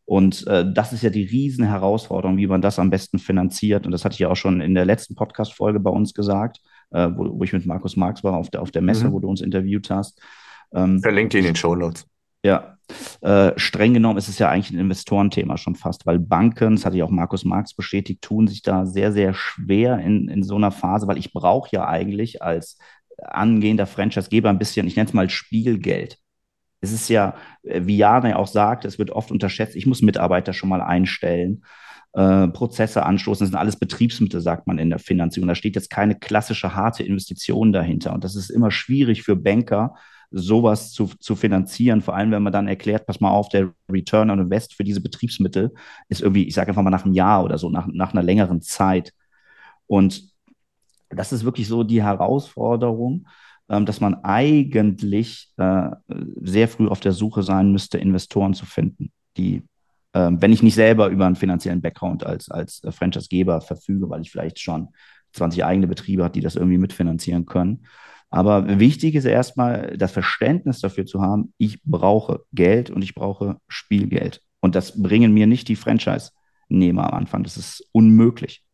und 0.04 0.46
äh, 0.46 0.64
das 0.72 0.92
ist 0.92 1.02
ja 1.02 1.10
die 1.10 1.24
Riesenherausforderung, 1.24 2.36
wie 2.36 2.46
man 2.46 2.60
das 2.60 2.78
am 2.78 2.90
besten 2.90 3.18
finanziert. 3.18 3.86
Und 3.86 3.92
das 3.92 4.04
hatte 4.04 4.14
ich 4.14 4.18
ja 4.18 4.28
auch 4.28 4.36
schon 4.36 4.60
in 4.60 4.74
der 4.74 4.84
letzten 4.84 5.14
Podcast-Folge 5.14 5.80
bei 5.80 5.90
uns 5.90 6.12
gesagt, 6.12 6.60
äh, 6.90 7.08
wo, 7.14 7.38
wo, 7.38 7.44
ich 7.44 7.52
mit 7.52 7.66
Markus 7.66 7.96
Marx 7.96 8.24
war 8.24 8.36
auf 8.36 8.50
der, 8.50 8.62
auf 8.62 8.70
der 8.70 8.82
Messe, 8.82 9.08
mhm. 9.08 9.12
wo 9.12 9.20
du 9.20 9.28
uns 9.28 9.40
interviewt 9.40 9.90
hast. 9.90 10.20
Ähm, 10.74 11.00
Verlinkt 11.00 11.34
in 11.34 11.44
den 11.44 11.56
Show 11.56 11.74
Notes. 11.74 12.06
Ja. 12.44 12.76
äh, 13.20 13.52
streng 13.56 13.94
genommen 13.94 14.18
ist 14.18 14.28
es 14.28 14.40
ja 14.40 14.48
eigentlich 14.48 14.72
ein 14.72 14.80
Investorenthema 14.80 15.56
schon 15.56 15.76
fast, 15.76 16.04
weil 16.06 16.18
Banken, 16.18 16.74
das 16.74 16.84
hatte 16.84 16.96
ja 16.96 17.04
auch 17.04 17.10
Markus 17.10 17.44
Marx 17.44 17.72
bestätigt, 17.72 18.20
tun 18.22 18.48
sich 18.48 18.62
da 18.62 18.84
sehr, 18.84 19.12
sehr 19.12 19.32
schwer 19.32 19.98
in, 20.00 20.28
in 20.28 20.42
so 20.42 20.56
einer 20.56 20.72
Phase, 20.72 21.06
weil 21.06 21.18
ich 21.18 21.32
brauche 21.32 21.68
ja 21.70 21.86
eigentlich 21.86 22.42
als 22.42 22.78
angehender 23.18 23.86
Franchisegeber 23.86 24.50
ein 24.50 24.58
bisschen, 24.58 24.88
ich 24.88 24.96
nenne 24.96 25.08
es 25.08 25.14
mal 25.14 25.30
Spielgeld. 25.30 26.18
Es 26.82 26.92
ist 26.92 27.08
ja, 27.08 27.36
äh, 27.62 27.80
wie 27.84 27.96
Jana 27.96 28.30
ja 28.30 28.36
auch 28.36 28.46
sagt, 28.46 28.84
es 28.84 28.98
wird 28.98 29.10
oft 29.10 29.30
unterschätzt, 29.30 29.76
ich 29.76 29.86
muss 29.86 30.02
Mitarbeiter 30.02 30.52
schon 30.52 30.68
mal 30.68 30.82
einstellen, 30.82 31.64
äh, 32.12 32.48
Prozesse 32.48 33.06
anstoßen, 33.06 33.44
das 33.44 33.50
sind 33.50 33.58
alles 33.58 33.76
Betriebsmittel, 33.76 34.42
sagt 34.42 34.66
man 34.66 34.78
in 34.78 34.90
der 34.90 34.98
Finanzierung. 34.98 35.48
Da 35.48 35.54
steht 35.54 35.76
jetzt 35.76 35.88
keine 35.88 36.14
klassische 36.14 36.74
harte 36.74 37.02
Investition 37.02 37.72
dahinter. 37.72 38.12
Und 38.12 38.24
das 38.24 38.36
ist 38.36 38.50
immer 38.50 38.70
schwierig 38.70 39.22
für 39.22 39.34
Banker, 39.36 39.94
sowas 40.30 40.92
zu, 40.92 41.06
zu 41.18 41.36
finanzieren, 41.36 42.00
vor 42.00 42.16
allem 42.16 42.30
wenn 42.30 42.42
man 42.42 42.52
dann 42.52 42.68
erklärt, 42.68 43.06
pass 43.06 43.20
mal 43.20 43.30
auf, 43.30 43.48
der 43.48 43.72
Return 43.90 44.30
on 44.30 44.40
Invest 44.40 44.74
für 44.74 44.84
diese 44.84 45.02
Betriebsmittel 45.02 45.72
ist 46.08 46.22
irgendwie, 46.22 46.44
ich 46.44 46.54
sage 46.54 46.68
einfach 46.68 46.82
mal 46.82 46.90
nach 46.90 47.04
einem 47.04 47.14
Jahr 47.14 47.44
oder 47.44 47.58
so, 47.58 47.68
nach, 47.68 47.86
nach 47.86 48.12
einer 48.12 48.22
längeren 48.22 48.62
Zeit. 48.62 49.12
Und 49.86 50.32
das 51.10 51.32
ist 51.32 51.44
wirklich 51.44 51.68
so 51.68 51.82
die 51.84 52.02
Herausforderung, 52.02 53.26
dass 53.68 54.00
man 54.00 54.16
eigentlich 54.22 55.50
äh, 55.56 55.90
sehr 56.42 56.68
früh 56.68 56.88
auf 56.88 57.00
der 57.00 57.12
Suche 57.12 57.42
sein 57.42 57.72
müsste, 57.72 57.98
Investoren 57.98 58.54
zu 58.54 58.66
finden, 58.66 59.12
die, 59.36 59.62
äh, 60.12 60.30
wenn 60.32 60.52
ich 60.52 60.62
nicht 60.62 60.74
selber 60.74 61.08
über 61.08 61.26
einen 61.26 61.36
finanziellen 61.36 61.80
Background 61.80 62.26
als, 62.26 62.50
als 62.50 62.82
Franchisegeber 62.90 63.60
verfüge, 63.60 64.10
weil 64.10 64.20
ich 64.20 64.30
vielleicht 64.30 64.60
schon 64.60 64.88
20 65.32 65.64
eigene 65.64 65.86
Betriebe 65.86 66.24
habe, 66.24 66.34
die 66.34 66.42
das 66.42 66.56
irgendwie 66.56 66.78
mitfinanzieren 66.78 67.46
können, 67.46 67.86
aber 68.32 68.80
wichtig 68.80 69.14
ist 69.14 69.26
erstmal 69.26 69.94
das 69.98 70.10
Verständnis 70.10 70.80
dafür 70.80 71.04
zu 71.04 71.20
haben, 71.20 71.52
ich 71.58 71.82
brauche 71.84 72.46
Geld 72.54 72.88
und 72.88 73.02
ich 73.02 73.14
brauche 73.14 73.58
Spielgeld. 73.68 74.40
Und 74.60 74.74
das 74.74 75.02
bringen 75.02 75.34
mir 75.34 75.46
nicht 75.46 75.68
die 75.68 75.76
Franchise-Nehmer 75.76 77.12
am 77.12 77.18
Anfang. 77.18 77.42
Das 77.42 77.58
ist 77.58 77.86
unmöglich. 77.92 78.64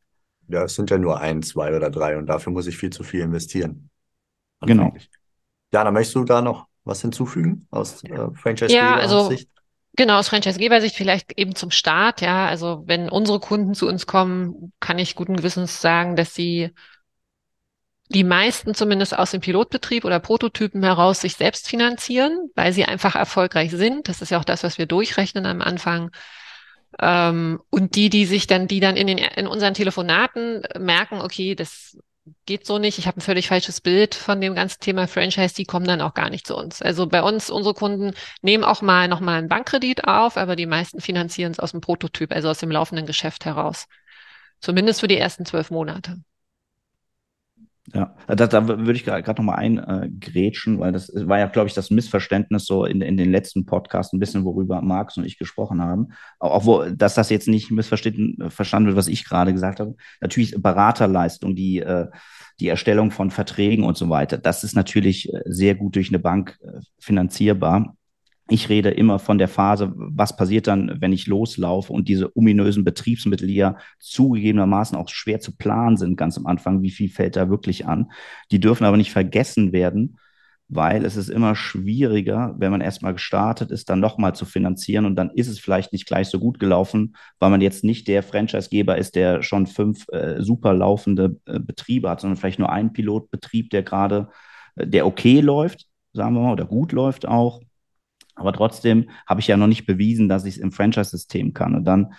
Ja, 0.46 0.62
es 0.62 0.76
sind 0.76 0.90
ja 0.90 0.98
nur 0.98 1.20
ein, 1.20 1.42
zwei 1.42 1.76
oder 1.76 1.90
drei 1.90 2.16
und 2.16 2.26
dafür 2.26 2.52
muss 2.52 2.68
ich 2.68 2.76
viel 2.76 2.90
zu 2.90 3.02
viel 3.02 3.20
investieren. 3.20 3.90
Genau. 4.60 4.94
Jana, 5.72 5.90
möchtest 5.90 6.16
du 6.16 6.24
da 6.24 6.42
noch 6.42 6.66
was 6.84 7.02
hinzufügen 7.02 7.66
aus 7.70 8.02
äh, 8.04 8.28
Franchise-Geber-Sicht? 8.34 8.72
Ja, 8.72 8.96
also 8.96 9.32
Genau, 9.98 10.16
aus 10.18 10.28
Franchise-Geber-Sicht 10.28 10.94
vielleicht 10.94 11.36
eben 11.36 11.56
zum 11.56 11.72
Start, 11.72 12.20
ja. 12.20 12.46
Also 12.46 12.84
wenn 12.86 13.08
unsere 13.08 13.40
Kunden 13.40 13.74
zu 13.74 13.88
uns 13.88 14.06
kommen, 14.06 14.72
kann 14.78 14.98
ich 14.98 15.16
guten 15.16 15.36
Gewissens 15.36 15.80
sagen, 15.80 16.14
dass 16.14 16.36
sie 16.36 16.70
die 18.10 18.22
meisten 18.22 18.74
zumindest 18.74 19.18
aus 19.18 19.32
dem 19.32 19.40
Pilotbetrieb 19.40 20.04
oder 20.04 20.20
Prototypen 20.20 20.84
heraus 20.84 21.20
sich 21.20 21.34
selbst 21.34 21.68
finanzieren, 21.68 22.50
weil 22.54 22.72
sie 22.72 22.84
einfach 22.84 23.16
erfolgreich 23.16 23.72
sind. 23.72 24.08
Das 24.08 24.22
ist 24.22 24.30
ja 24.30 24.38
auch 24.38 24.44
das, 24.44 24.62
was 24.62 24.78
wir 24.78 24.86
durchrechnen 24.86 25.46
am 25.46 25.60
Anfang. 25.60 26.10
Ähm, 27.00 27.60
und 27.68 27.96
die, 27.96 28.08
die 28.08 28.24
sich 28.24 28.46
dann, 28.46 28.68
die 28.68 28.78
dann 28.80 28.96
in, 28.96 29.08
den, 29.08 29.18
in 29.18 29.48
unseren 29.48 29.74
Telefonaten 29.74 30.62
merken, 30.78 31.20
okay, 31.20 31.56
das 31.56 31.98
geht 32.46 32.66
so 32.66 32.78
nicht, 32.78 32.98
ich 32.98 33.06
habe 33.06 33.18
ein 33.18 33.22
völlig 33.22 33.48
falsches 33.48 33.80
Bild 33.80 34.14
von 34.14 34.40
dem 34.40 34.54
ganzen 34.54 34.80
Thema 34.80 35.06
Franchise, 35.08 35.54
die 35.54 35.64
kommen 35.64 35.86
dann 35.86 36.00
auch 36.00 36.14
gar 36.14 36.30
nicht 36.30 36.46
zu 36.46 36.56
uns. 36.56 36.82
Also 36.82 37.06
bei 37.06 37.22
uns, 37.22 37.50
unsere 37.50 37.74
Kunden 37.74 38.14
nehmen 38.42 38.64
auch 38.64 38.82
mal 38.82 39.08
nochmal 39.08 39.38
einen 39.38 39.48
Bankkredit 39.48 40.04
auf, 40.04 40.36
aber 40.36 40.56
die 40.56 40.66
meisten 40.66 41.00
finanzieren 41.00 41.52
es 41.52 41.60
aus 41.60 41.72
dem 41.72 41.80
Prototyp, 41.80 42.32
also 42.32 42.48
aus 42.48 42.58
dem 42.58 42.70
laufenden 42.70 43.06
Geschäft 43.06 43.44
heraus. 43.44 43.86
Zumindest 44.60 45.00
für 45.00 45.08
die 45.08 45.18
ersten 45.18 45.46
zwölf 45.46 45.70
Monate. 45.70 46.16
Ja, 47.94 48.14
da, 48.26 48.46
da 48.46 48.68
würde 48.68 48.92
ich 48.92 49.04
gerade 49.04 49.40
noch 49.40 49.46
mal 49.46 49.54
eingrätschen, 49.54 50.76
äh, 50.76 50.80
weil 50.80 50.92
das 50.92 51.10
war 51.14 51.38
ja, 51.38 51.46
glaube 51.46 51.68
ich, 51.68 51.74
das 51.74 51.90
Missverständnis 51.90 52.66
so 52.66 52.84
in, 52.84 53.00
in 53.00 53.16
den 53.16 53.30
letzten 53.30 53.64
Podcasts 53.64 54.12
ein 54.12 54.18
bisschen, 54.18 54.44
worüber 54.44 54.82
Marx 54.82 55.16
und 55.16 55.24
ich 55.24 55.38
gesprochen 55.38 55.80
haben. 55.80 56.08
Auch, 56.38 56.50
auch 56.50 56.66
wo, 56.66 56.84
dass 56.84 57.14
das 57.14 57.30
jetzt 57.30 57.48
nicht 57.48 57.70
missverstanden 57.70 58.50
verstanden 58.50 58.88
wird, 58.88 58.96
was 58.96 59.08
ich 59.08 59.24
gerade 59.24 59.52
gesagt 59.52 59.80
habe. 59.80 59.96
Natürlich 60.20 60.54
Beraterleistung, 60.60 61.56
die, 61.56 61.78
äh, 61.78 62.08
die 62.60 62.68
Erstellung 62.68 63.10
von 63.10 63.30
Verträgen 63.30 63.84
und 63.84 63.96
so 63.96 64.10
weiter. 64.10 64.36
Das 64.36 64.64
ist 64.64 64.74
natürlich 64.74 65.32
äh, 65.32 65.40
sehr 65.46 65.74
gut 65.74 65.96
durch 65.96 66.08
eine 66.10 66.18
Bank 66.18 66.58
äh, 66.62 66.80
finanzierbar. 66.98 67.96
Ich 68.50 68.70
rede 68.70 68.90
immer 68.90 69.18
von 69.18 69.36
der 69.36 69.48
Phase, 69.48 69.92
was 69.94 70.36
passiert 70.36 70.66
dann, 70.66 70.96
wenn 71.00 71.12
ich 71.12 71.26
loslaufe 71.26 71.92
und 71.92 72.08
diese 72.08 72.34
ominösen 72.34 72.82
Betriebsmittel, 72.82 73.46
die 73.46 73.56
ja 73.56 73.76
zugegebenermaßen 73.98 74.96
auch 74.96 75.10
schwer 75.10 75.40
zu 75.40 75.56
planen 75.56 75.98
sind, 75.98 76.16
ganz 76.16 76.38
am 76.38 76.46
Anfang, 76.46 76.80
wie 76.80 76.90
viel 76.90 77.10
fällt 77.10 77.36
da 77.36 77.50
wirklich 77.50 77.86
an, 77.86 78.10
die 78.50 78.58
dürfen 78.58 78.84
aber 78.84 78.96
nicht 78.96 79.12
vergessen 79.12 79.72
werden, 79.72 80.18
weil 80.68 81.04
es 81.04 81.16
ist 81.16 81.28
immer 81.28 81.54
schwieriger, 81.56 82.54
wenn 82.58 82.70
man 82.70 82.80
erstmal 82.80 83.14
gestartet 83.14 83.70
ist, 83.70 83.88
dann 83.90 84.00
nochmal 84.00 84.34
zu 84.34 84.44
finanzieren 84.46 85.04
und 85.04 85.16
dann 85.16 85.30
ist 85.30 85.48
es 85.48 85.58
vielleicht 85.58 85.92
nicht 85.92 86.06
gleich 86.06 86.28
so 86.28 86.38
gut 86.38 86.58
gelaufen, 86.58 87.16
weil 87.38 87.50
man 87.50 87.60
jetzt 87.60 87.84
nicht 87.84 88.08
der 88.08 88.22
Franchisegeber 88.22 88.96
ist, 88.96 89.14
der 89.14 89.42
schon 89.42 89.66
fünf 89.66 90.06
äh, 90.10 90.42
super 90.42 90.74
laufende 90.74 91.38
äh, 91.46 91.58
Betriebe 91.58 92.10
hat, 92.10 92.20
sondern 92.20 92.36
vielleicht 92.36 92.58
nur 92.58 92.70
einen 92.70 92.92
Pilotbetrieb, 92.92 93.70
der 93.70 93.82
gerade, 93.82 94.28
äh, 94.76 94.86
der 94.86 95.06
okay 95.06 95.40
läuft, 95.40 95.86
sagen 96.12 96.34
wir 96.34 96.42
mal, 96.42 96.52
oder 96.52 96.66
gut 96.66 96.92
läuft 96.92 97.26
auch 97.26 97.62
aber 98.38 98.52
trotzdem 98.52 99.10
habe 99.26 99.40
ich 99.40 99.48
ja 99.48 99.56
noch 99.56 99.66
nicht 99.66 99.86
bewiesen, 99.86 100.28
dass 100.28 100.44
ich 100.44 100.56
es 100.56 100.60
im 100.60 100.72
Franchise-System 100.72 101.52
kann. 101.52 101.74
Und 101.74 101.84
dann 101.84 102.12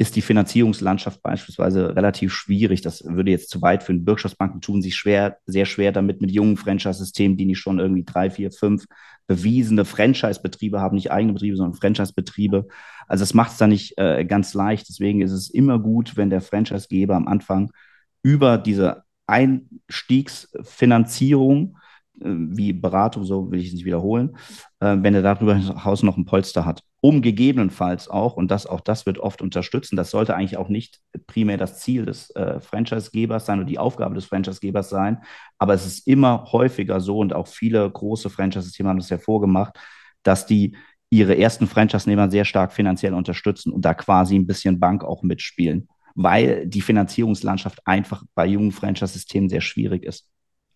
ist 0.00 0.14
die 0.14 0.22
Finanzierungslandschaft 0.22 1.20
beispielsweise 1.22 1.96
relativ 1.96 2.32
schwierig. 2.32 2.82
Das 2.82 3.04
würde 3.04 3.32
jetzt 3.32 3.50
zu 3.50 3.60
weit 3.62 3.82
führen. 3.82 4.04
Bürgschaftsbanken 4.04 4.60
tun 4.60 4.80
sich 4.80 4.94
schwer, 4.94 5.38
sehr 5.44 5.66
schwer 5.66 5.90
damit 5.90 6.20
mit 6.20 6.30
jungen 6.30 6.56
Franchise-Systemen, 6.56 7.36
die 7.36 7.46
nicht 7.46 7.58
schon 7.58 7.80
irgendwie 7.80 8.04
drei, 8.04 8.30
vier, 8.30 8.52
fünf 8.52 8.84
bewiesene 9.26 9.84
Franchise-Betriebe 9.84 10.80
haben, 10.80 10.94
nicht 10.94 11.10
eigene 11.10 11.32
Betriebe, 11.32 11.56
sondern 11.56 11.74
Franchise-Betriebe. 11.74 12.68
Also 13.08 13.22
das 13.22 13.34
macht 13.34 13.50
es 13.52 13.58
da 13.58 13.66
nicht 13.66 13.98
äh, 13.98 14.24
ganz 14.24 14.54
leicht. 14.54 14.88
Deswegen 14.88 15.20
ist 15.20 15.32
es 15.32 15.50
immer 15.50 15.80
gut, 15.80 16.16
wenn 16.16 16.30
der 16.30 16.42
Franchise-Geber 16.42 17.16
am 17.16 17.26
Anfang 17.26 17.72
über 18.22 18.56
diese 18.56 19.02
Einstiegsfinanzierung 19.26 21.76
wie 22.20 22.72
Beratung, 22.72 23.24
so 23.24 23.50
will 23.50 23.60
ich 23.60 23.68
es 23.68 23.74
nicht 23.74 23.84
wiederholen, 23.84 24.36
äh, 24.80 24.96
wenn 25.00 25.14
er 25.14 25.22
darüber 25.22 25.54
hinaus 25.54 26.02
noch 26.02 26.16
ein 26.16 26.24
Polster 26.24 26.64
hat. 26.64 26.82
Um 27.00 27.22
gegebenenfalls 27.22 28.08
auch, 28.08 28.36
und 28.36 28.50
das 28.50 28.66
auch 28.66 28.80
das 28.80 29.06
wird 29.06 29.18
oft 29.18 29.40
unterstützen, 29.40 29.96
das 29.96 30.10
sollte 30.10 30.34
eigentlich 30.34 30.56
auch 30.56 30.68
nicht 30.68 31.00
primär 31.26 31.56
das 31.56 31.78
Ziel 31.78 32.06
des 32.06 32.30
äh, 32.30 32.60
Franchise-Gebers 32.60 33.46
sein 33.46 33.60
oder 33.60 33.68
die 33.68 33.78
Aufgabe 33.78 34.14
des 34.14 34.24
Franchise-Gebers 34.24 34.90
sein, 34.90 35.18
aber 35.58 35.74
es 35.74 35.86
ist 35.86 36.06
immer 36.06 36.46
häufiger 36.52 37.00
so 37.00 37.18
und 37.18 37.32
auch 37.34 37.46
viele 37.46 37.88
große 37.88 38.30
Franchise-Systeme 38.30 38.88
haben 38.88 38.98
das 38.98 39.10
hervorgemacht, 39.10 39.78
dass 40.22 40.46
die 40.46 40.76
ihre 41.10 41.38
ersten 41.38 41.66
Franchise-Nehmer 41.66 42.30
sehr 42.30 42.44
stark 42.44 42.72
finanziell 42.72 43.14
unterstützen 43.14 43.72
und 43.72 43.84
da 43.84 43.94
quasi 43.94 44.36
ein 44.36 44.46
bisschen 44.46 44.80
Bank 44.80 45.04
auch 45.04 45.22
mitspielen, 45.22 45.88
weil 46.14 46.66
die 46.66 46.80
Finanzierungslandschaft 46.80 47.86
einfach 47.86 48.24
bei 48.34 48.46
jungen 48.46 48.72
Franchise-Systemen 48.72 49.48
sehr 49.48 49.60
schwierig 49.60 50.04
ist 50.04 50.28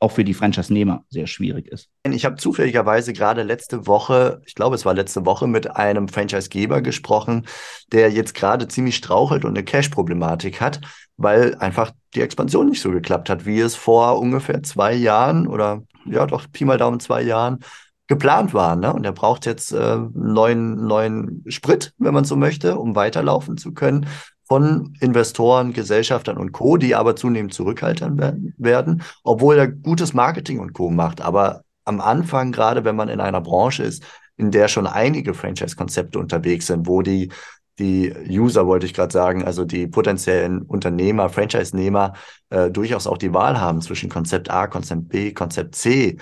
auch 0.02 0.10
für 0.10 0.24
die 0.24 0.34
Franchise-Nehmer 0.34 1.04
sehr 1.10 1.28
schwierig 1.28 1.68
ist. 1.68 1.88
Ich 2.04 2.24
habe 2.24 2.36
zufälligerweise 2.36 3.12
gerade 3.12 3.44
letzte 3.44 3.86
Woche, 3.86 4.42
ich 4.44 4.54
glaube, 4.54 4.74
es 4.74 4.84
war 4.84 4.94
letzte 4.94 5.24
Woche, 5.24 5.46
mit 5.46 5.76
einem 5.76 6.08
Franchise-Geber 6.08 6.82
gesprochen, 6.82 7.46
der 7.92 8.10
jetzt 8.10 8.34
gerade 8.34 8.66
ziemlich 8.66 8.96
strauchelt 8.96 9.44
und 9.44 9.50
eine 9.50 9.64
Cash-Problematik 9.64 10.60
hat, 10.60 10.80
weil 11.16 11.54
einfach 11.54 11.92
die 12.14 12.20
Expansion 12.20 12.68
nicht 12.68 12.82
so 12.82 12.90
geklappt 12.90 13.30
hat, 13.30 13.46
wie 13.46 13.60
es 13.60 13.76
vor 13.76 14.18
ungefähr 14.18 14.62
zwei 14.64 14.92
Jahren 14.92 15.46
oder 15.46 15.82
ja 16.04 16.26
doch 16.26 16.46
Pi 16.50 16.64
mal 16.64 16.78
Daumen 16.78 16.98
zwei 16.98 17.22
Jahren 17.22 17.60
geplant 18.08 18.52
war. 18.52 18.74
Ne? 18.74 18.92
Und 18.92 19.06
er 19.06 19.12
braucht 19.12 19.46
jetzt 19.46 19.72
äh, 19.72 19.98
neuen, 20.14 20.84
neuen 20.84 21.44
Sprit, 21.46 21.94
wenn 21.98 22.12
man 22.12 22.24
so 22.24 22.34
möchte, 22.34 22.76
um 22.76 22.96
weiterlaufen 22.96 23.56
zu 23.56 23.72
können 23.72 24.08
von 24.52 24.92
Investoren, 25.00 25.72
Gesellschaftern 25.72 26.36
und 26.36 26.52
Co., 26.52 26.76
die 26.76 26.94
aber 26.94 27.16
zunehmend 27.16 27.54
zurückhaltend 27.54 28.20
werden, 28.58 29.02
obwohl 29.24 29.56
er 29.56 29.68
gutes 29.68 30.12
Marketing 30.12 30.58
und 30.58 30.74
Co. 30.74 30.90
macht. 30.90 31.22
Aber 31.22 31.62
am 31.86 32.02
Anfang, 32.02 32.52
gerade 32.52 32.84
wenn 32.84 32.94
man 32.94 33.08
in 33.08 33.18
einer 33.18 33.40
Branche 33.40 33.82
ist, 33.82 34.04
in 34.36 34.50
der 34.50 34.68
schon 34.68 34.86
einige 34.86 35.32
Franchise-Konzepte 35.32 36.18
unterwegs 36.18 36.66
sind, 36.66 36.86
wo 36.86 37.00
die, 37.00 37.32
die 37.78 38.12
User, 38.28 38.66
wollte 38.66 38.84
ich 38.84 38.92
gerade 38.92 39.10
sagen, 39.10 39.42
also 39.42 39.64
die 39.64 39.86
potenziellen 39.86 40.60
Unternehmer, 40.60 41.30
Franchise-Nehmer, 41.30 42.12
äh, 42.50 42.70
durchaus 42.70 43.06
auch 43.06 43.16
die 43.16 43.32
Wahl 43.32 43.58
haben 43.58 43.80
zwischen 43.80 44.10
Konzept 44.10 44.50
A, 44.50 44.66
Konzept 44.66 45.08
B, 45.08 45.32
Konzept 45.32 45.76
C 45.76 46.18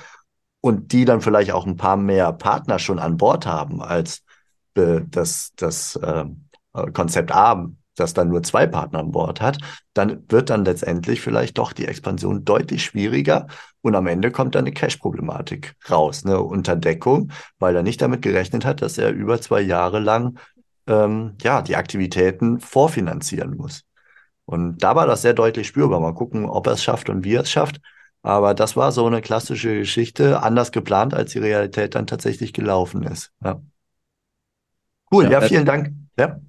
und 0.60 0.92
die 0.92 1.04
dann 1.04 1.20
vielleicht 1.20 1.50
auch 1.50 1.66
ein 1.66 1.76
paar 1.76 1.96
mehr 1.96 2.32
Partner 2.32 2.78
schon 2.78 3.00
an 3.00 3.16
Bord 3.16 3.44
haben 3.44 3.82
als 3.82 4.22
das, 4.74 5.50
das 5.56 5.96
äh, 5.96 6.26
Konzept 6.92 7.32
A 7.32 7.68
das 7.96 8.14
dann 8.14 8.28
nur 8.28 8.42
zwei 8.42 8.66
Partner 8.66 9.00
an 9.00 9.10
Bord 9.10 9.40
hat, 9.40 9.58
dann 9.94 10.24
wird 10.28 10.50
dann 10.50 10.64
letztendlich 10.64 11.20
vielleicht 11.20 11.58
doch 11.58 11.72
die 11.72 11.86
Expansion 11.86 12.44
deutlich 12.44 12.84
schwieriger 12.84 13.46
und 13.82 13.94
am 13.94 14.06
Ende 14.06 14.30
kommt 14.30 14.54
dann 14.54 14.64
eine 14.64 14.72
Cash-Problematik 14.72 15.74
raus, 15.90 16.24
eine 16.24 16.40
Unterdeckung, 16.40 17.32
weil 17.58 17.76
er 17.76 17.82
nicht 17.82 18.00
damit 18.00 18.22
gerechnet 18.22 18.64
hat, 18.64 18.82
dass 18.82 18.98
er 18.98 19.10
über 19.10 19.40
zwei 19.40 19.60
Jahre 19.60 19.98
lang 19.98 20.38
ähm, 20.86 21.36
ja 21.42 21.62
die 21.62 21.76
Aktivitäten 21.76 22.60
vorfinanzieren 22.60 23.56
muss. 23.56 23.84
Und 24.44 24.78
da 24.78 24.96
war 24.96 25.06
das 25.06 25.22
sehr 25.22 25.34
deutlich 25.34 25.68
spürbar. 25.68 26.00
Mal 26.00 26.14
gucken, 26.14 26.44
ob 26.44 26.66
er 26.66 26.72
es 26.72 26.82
schafft 26.82 27.08
und 27.08 27.24
wie 27.24 27.34
er 27.34 27.42
es 27.42 27.50
schafft. 27.50 27.80
Aber 28.22 28.52
das 28.52 28.76
war 28.76 28.92
so 28.92 29.06
eine 29.06 29.22
klassische 29.22 29.78
Geschichte, 29.78 30.42
anders 30.42 30.72
geplant, 30.72 31.14
als 31.14 31.32
die 31.32 31.38
Realität 31.38 31.94
dann 31.94 32.06
tatsächlich 32.06 32.52
gelaufen 32.52 33.04
ist. 33.04 33.32
Ja. 33.42 33.62
Cool, 35.10 35.24
ja, 35.24 35.30
ja 35.30 35.40
vielen 35.42 35.64
Dank. 35.64 35.92
Ja. 36.18 36.40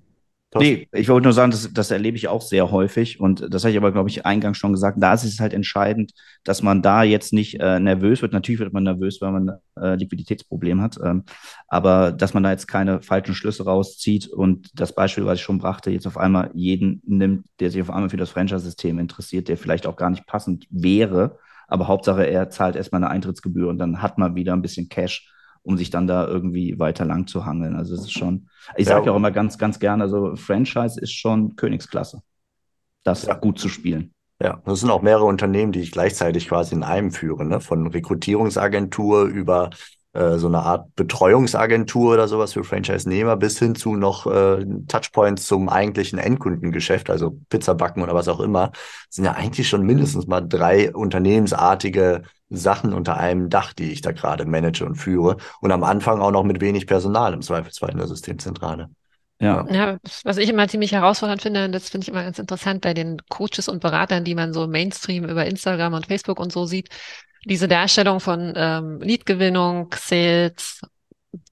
Nee, 0.53 0.89
ich 0.91 1.07
wollte 1.07 1.23
nur 1.23 1.33
sagen, 1.33 1.51
das, 1.51 1.71
das 1.71 1.91
erlebe 1.91 2.17
ich 2.17 2.27
auch 2.27 2.41
sehr 2.41 2.71
häufig 2.71 3.21
und 3.21 3.45
das 3.53 3.63
habe 3.63 3.71
ich 3.71 3.77
aber, 3.77 3.93
glaube 3.93 4.09
ich, 4.09 4.25
eingangs 4.25 4.57
schon 4.57 4.73
gesagt. 4.73 4.97
Da 4.99 5.13
ist 5.13 5.23
es 5.23 5.39
halt 5.39 5.53
entscheidend, 5.53 6.11
dass 6.43 6.61
man 6.61 6.81
da 6.81 7.03
jetzt 7.03 7.31
nicht 7.31 7.61
äh, 7.61 7.79
nervös 7.79 8.21
wird. 8.21 8.33
Natürlich 8.33 8.59
wird 8.59 8.73
man 8.73 8.83
nervös, 8.83 9.21
weil 9.21 9.31
man 9.31 9.51
äh, 9.79 9.95
Liquiditätsproblem 9.95 10.81
hat, 10.81 10.97
ähm, 11.01 11.23
aber 11.67 12.11
dass 12.11 12.33
man 12.33 12.43
da 12.43 12.51
jetzt 12.51 12.67
keine 12.67 13.01
falschen 13.01 13.33
Schlüsse 13.33 13.63
rauszieht 13.63 14.27
und 14.27 14.69
das 14.73 14.93
Beispiel, 14.93 15.25
was 15.25 15.39
ich 15.39 15.43
schon 15.43 15.59
brachte, 15.59 15.89
jetzt 15.89 16.05
auf 16.05 16.17
einmal 16.17 16.51
jeden 16.53 17.01
nimmt, 17.05 17.45
der 17.61 17.71
sich 17.71 17.81
auf 17.81 17.89
einmal 17.89 18.09
für 18.09 18.17
das 18.17 18.31
Franchise-System 18.31 18.99
interessiert, 18.99 19.47
der 19.47 19.57
vielleicht 19.57 19.87
auch 19.87 19.95
gar 19.95 20.09
nicht 20.09 20.27
passend 20.27 20.67
wäre, 20.69 21.37
aber 21.69 21.87
Hauptsache 21.87 22.25
er 22.25 22.49
zahlt 22.49 22.75
erstmal 22.75 23.01
eine 23.01 23.11
Eintrittsgebühr 23.11 23.69
und 23.69 23.77
dann 23.77 24.01
hat 24.01 24.17
man 24.17 24.35
wieder 24.35 24.51
ein 24.51 24.61
bisschen 24.61 24.89
Cash 24.89 25.31
um 25.63 25.77
sich 25.77 25.89
dann 25.89 26.07
da 26.07 26.27
irgendwie 26.27 26.79
weiter 26.79 27.05
lang 27.05 27.27
zu 27.27 27.45
hangeln. 27.45 27.75
Also 27.75 27.93
es 27.93 28.01
ist 28.01 28.13
schon, 28.13 28.49
ich 28.75 28.87
sage 28.87 29.07
ja 29.07 29.11
auch 29.11 29.15
immer 29.15 29.31
ganz, 29.31 29.57
ganz 29.57 29.79
gerne, 29.79 30.03
also 30.03 30.35
Franchise 30.35 30.99
ist 30.99 31.13
schon 31.13 31.55
Königsklasse, 31.55 32.21
das 33.03 33.25
ja. 33.25 33.35
gut 33.35 33.59
zu 33.59 33.69
spielen. 33.69 34.13
Ja, 34.41 34.59
das 34.65 34.79
sind 34.79 34.89
auch 34.89 35.03
mehrere 35.03 35.25
Unternehmen, 35.25 35.71
die 35.71 35.81
ich 35.81 35.91
gleichzeitig 35.91 36.47
quasi 36.47 36.73
in 36.73 36.83
einem 36.83 37.11
führe, 37.11 37.45
ne? 37.45 37.61
von 37.61 37.85
Rekrutierungsagentur 37.85 39.25
über 39.25 39.69
äh, 40.13 40.37
so 40.37 40.47
eine 40.47 40.59
Art 40.59 40.93
Betreuungsagentur 40.95 42.13
oder 42.13 42.27
sowas 42.27 42.53
für 42.53 42.63
Franchise-Nehmer 42.63 43.37
bis 43.37 43.59
hin 43.59 43.75
zu 43.75 43.95
noch 43.95 44.27
äh, 44.27 44.65
Touchpoints 44.87 45.47
zum 45.47 45.69
eigentlichen 45.69 46.19
Endkundengeschäft, 46.19 47.09
also 47.09 47.37
Pizza 47.49 47.75
backen 47.75 48.01
oder 48.01 48.13
was 48.13 48.27
auch 48.27 48.41
immer, 48.41 48.71
sind 49.09 49.25
ja 49.25 49.33
eigentlich 49.33 49.69
schon 49.69 49.85
mindestens 49.85 50.27
mal 50.27 50.41
drei 50.41 50.93
unternehmensartige 50.93 52.23
Sachen 52.49 52.93
unter 52.93 53.17
einem 53.17 53.49
Dach, 53.49 53.71
die 53.71 53.91
ich 53.91 54.01
da 54.01 54.11
gerade 54.11 54.45
manage 54.45 54.85
und 54.85 54.95
führe. 54.95 55.37
Und 55.61 55.71
am 55.71 55.83
Anfang 55.83 56.19
auch 56.21 56.31
noch 56.31 56.43
mit 56.43 56.59
wenig 56.59 56.87
Personal 56.87 57.33
im 57.33 57.41
Zweifelsfall 57.41 57.91
in 57.91 57.97
der 57.97 58.07
Systemzentrale. 58.07 58.89
Ja. 59.39 59.65
ja, 59.71 59.97
was 60.23 60.37
ich 60.37 60.49
immer 60.49 60.67
ziemlich 60.67 60.91
herausfordernd 60.91 61.41
finde, 61.41 61.65
und 61.65 61.71
das 61.71 61.89
finde 61.89 62.05
ich 62.05 62.09
immer 62.09 62.23
ganz 62.23 62.37
interessant 62.37 62.81
bei 62.81 62.93
den 62.93 63.17
Coaches 63.27 63.69
und 63.69 63.79
Beratern, 63.81 64.23
die 64.23 64.35
man 64.35 64.53
so 64.53 64.67
Mainstream 64.67 65.23
über 65.23 65.47
Instagram 65.47 65.93
und 65.93 66.05
Facebook 66.05 66.39
und 66.39 66.51
so 66.51 66.65
sieht, 66.65 66.89
diese 67.45 67.67
Darstellung 67.67 68.19
von 68.19 68.53
ähm, 68.55 68.99
Leadgewinnung, 69.01 69.93
Sales 69.97 70.81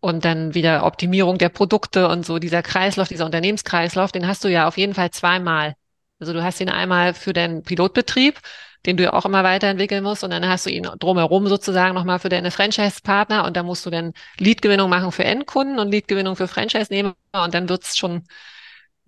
und 0.02 0.25
dann 0.25 0.54
wieder 0.54 0.86
Optimierung 0.86 1.38
der 1.38 1.49
Produkte 1.49 2.08
und 2.10 2.25
so 2.25 2.39
dieser 2.39 2.62
Kreislauf, 2.62 3.08
dieser 3.08 3.25
Unternehmenskreislauf, 3.25 4.12
den 4.12 4.28
hast 4.28 4.43
du 4.43 4.49
ja 4.49 4.67
auf 4.67 4.78
jeden 4.78 4.93
Fall 4.93 5.12
zweimal. 5.12 5.75
Also 6.19 6.34
du 6.34 6.43
hast 6.43 6.60
ihn 6.60 6.69
einmal 6.69 7.13
für 7.13 7.34
deinen 7.34 7.63
Pilotbetrieb, 7.63 8.39
den 8.86 8.97
du 8.97 9.04
ja 9.04 9.13
auch 9.13 9.25
immer 9.25 9.43
weiterentwickeln 9.43 10.04
musst, 10.04 10.23
und 10.23 10.32
dann 10.32 10.47
hast 10.47 10.65
du 10.65 10.69
ihn 10.69 10.88
drumherum 10.99 11.47
sozusagen 11.47 11.95
nochmal 11.95 12.19
für 12.19 12.30
deine 12.30 12.52
Franchise-Partner 12.52 13.45
und 13.45 13.58
da 13.58 13.63
musst 13.63 13.86
du 13.86 13.89
dann 13.89 14.13
Leadgewinnung 14.38 14.89
machen 14.89 15.12
für 15.12 15.23
Endkunden 15.23 15.80
und 15.80 15.91
Leadgewinnung 15.91 16.36
für 16.36 16.47
Franchise-Nehmer 16.47 17.15
und 17.43 17.54
dann 17.54 17.67
wird's 17.67 17.97
schon 17.97 18.23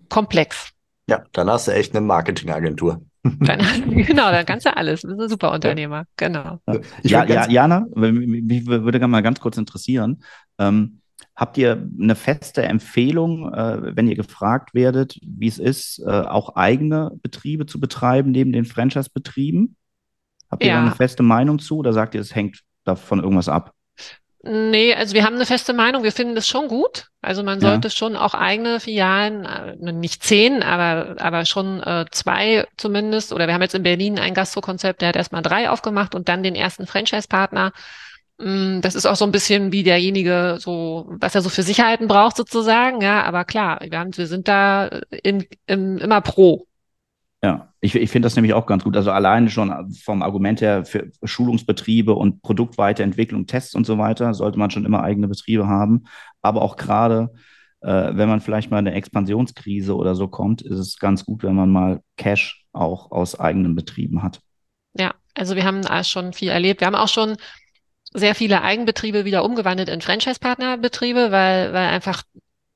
komplex. 0.08 0.70
Ja, 1.08 1.24
dann 1.32 1.50
hast 1.50 1.68
du 1.68 1.72
echt 1.72 1.94
eine 1.94 2.00
Marketingagentur. 2.00 3.02
Dann, 3.22 3.60
genau, 4.06 4.30
dann 4.30 4.46
kannst 4.46 4.66
du 4.66 4.76
alles. 4.76 5.02
Du 5.02 5.08
bist 5.08 5.20
ein 5.20 5.28
super 5.28 5.52
Unternehmer. 5.52 6.04
Genau. 6.16 6.58
Ja, 7.02 7.24
ja, 7.24 7.48
Jana, 7.48 7.86
mich 7.94 8.66
würde 8.66 9.06
mal 9.06 9.22
ganz 9.22 9.40
kurz 9.40 9.56
interessieren. 9.56 10.22
Ähm, 10.58 11.00
habt 11.36 11.56
ihr 11.56 11.88
eine 12.00 12.14
feste 12.14 12.62
Empfehlung, 12.62 13.52
äh, 13.52 13.96
wenn 13.96 14.08
ihr 14.08 14.16
gefragt 14.16 14.74
werdet, 14.74 15.18
wie 15.22 15.48
es 15.48 15.58
ist, 15.58 16.00
äh, 16.00 16.10
auch 16.10 16.56
eigene 16.56 17.12
Betriebe 17.22 17.66
zu 17.66 17.80
betreiben 17.80 18.32
neben 18.32 18.52
den 18.52 18.64
Franchise-Betrieben? 18.64 19.76
Habt 20.50 20.62
ihr 20.62 20.70
ja. 20.70 20.76
da 20.76 20.86
eine 20.86 20.94
feste 20.94 21.22
Meinung 21.22 21.58
zu 21.58 21.78
oder 21.78 21.92
sagt 21.92 22.14
ihr, 22.14 22.20
es 22.20 22.34
hängt 22.34 22.60
davon 22.84 23.20
irgendwas 23.20 23.48
ab? 23.48 23.72
Nee, 24.44 24.92
also 24.94 25.14
wir 25.14 25.24
haben 25.24 25.36
eine 25.36 25.46
feste 25.46 25.72
Meinung. 25.72 26.02
Wir 26.02 26.10
finden 26.10 26.34
das 26.34 26.48
schon 26.48 26.66
gut. 26.66 27.06
Also 27.20 27.44
man 27.44 27.60
sollte 27.60 27.88
ja. 27.88 27.94
schon 27.94 28.16
auch 28.16 28.34
eigene 28.34 28.80
Filialen, 28.80 29.44
äh, 29.44 29.92
nicht 29.92 30.24
zehn, 30.24 30.64
aber, 30.64 31.14
aber 31.20 31.44
schon 31.44 31.80
äh, 31.80 32.06
zwei 32.10 32.66
zumindest. 32.76 33.32
Oder 33.32 33.46
wir 33.46 33.54
haben 33.54 33.62
jetzt 33.62 33.76
in 33.76 33.84
Berlin 33.84 34.18
ein 34.18 34.34
Gastrokonzept, 34.34 35.00
der 35.00 35.10
hat 35.10 35.16
erstmal 35.16 35.42
drei 35.42 35.70
aufgemacht 35.70 36.16
und 36.16 36.28
dann 36.28 36.42
den 36.42 36.56
ersten 36.56 36.88
Franchise-Partner. 36.88 37.72
Mm, 38.38 38.80
das 38.80 38.96
ist 38.96 39.06
auch 39.06 39.14
so 39.14 39.24
ein 39.24 39.30
bisschen 39.30 39.70
wie 39.70 39.84
derjenige, 39.84 40.56
so, 40.58 41.06
was 41.20 41.36
er 41.36 41.42
so 41.42 41.48
für 41.48 41.62
Sicherheiten 41.62 42.08
braucht 42.08 42.36
sozusagen. 42.36 43.00
Ja, 43.00 43.22
aber 43.22 43.44
klar, 43.44 43.78
wir, 43.88 43.96
haben, 43.96 44.16
wir 44.16 44.26
sind 44.26 44.48
da 44.48 44.88
in, 45.22 45.46
in, 45.66 45.98
immer 45.98 46.20
pro. 46.20 46.66
Ja, 47.44 47.72
ich, 47.80 47.96
ich 47.96 48.10
finde 48.10 48.26
das 48.26 48.36
nämlich 48.36 48.54
auch 48.54 48.66
ganz 48.66 48.84
gut. 48.84 48.96
Also 48.96 49.10
alleine 49.10 49.50
schon 49.50 49.92
vom 49.92 50.22
Argument 50.22 50.60
her 50.60 50.84
für 50.84 51.10
Schulungsbetriebe 51.24 52.14
und 52.14 52.40
Produktweiterentwicklung, 52.42 53.46
Tests 53.46 53.74
und 53.74 53.84
so 53.84 53.98
weiter, 53.98 54.32
sollte 54.32 54.58
man 54.60 54.70
schon 54.70 54.84
immer 54.84 55.02
eigene 55.02 55.26
Betriebe 55.26 55.66
haben. 55.66 56.04
Aber 56.40 56.62
auch 56.62 56.76
gerade, 56.76 57.32
äh, 57.80 58.12
wenn 58.14 58.28
man 58.28 58.40
vielleicht 58.40 58.70
mal 58.70 58.78
eine 58.78 58.94
Expansionskrise 58.94 59.96
oder 59.96 60.14
so 60.14 60.28
kommt, 60.28 60.62
ist 60.62 60.78
es 60.78 60.98
ganz 60.98 61.24
gut, 61.24 61.42
wenn 61.42 61.56
man 61.56 61.70
mal 61.70 62.00
Cash 62.16 62.64
auch 62.72 63.10
aus 63.10 63.38
eigenen 63.38 63.74
Betrieben 63.74 64.22
hat. 64.22 64.40
Ja, 64.94 65.14
also 65.34 65.56
wir 65.56 65.64
haben 65.64 65.82
schon 66.04 66.32
viel 66.32 66.50
erlebt. 66.50 66.80
Wir 66.80 66.86
haben 66.86 66.94
auch 66.94 67.08
schon 67.08 67.36
sehr 68.14 68.36
viele 68.36 68.62
Eigenbetriebe 68.62 69.24
wieder 69.24 69.44
umgewandelt 69.44 69.88
in 69.88 70.00
Franchise-Partnerbetriebe, 70.00 71.32
weil, 71.32 71.72
weil 71.72 71.88
einfach 71.88 72.22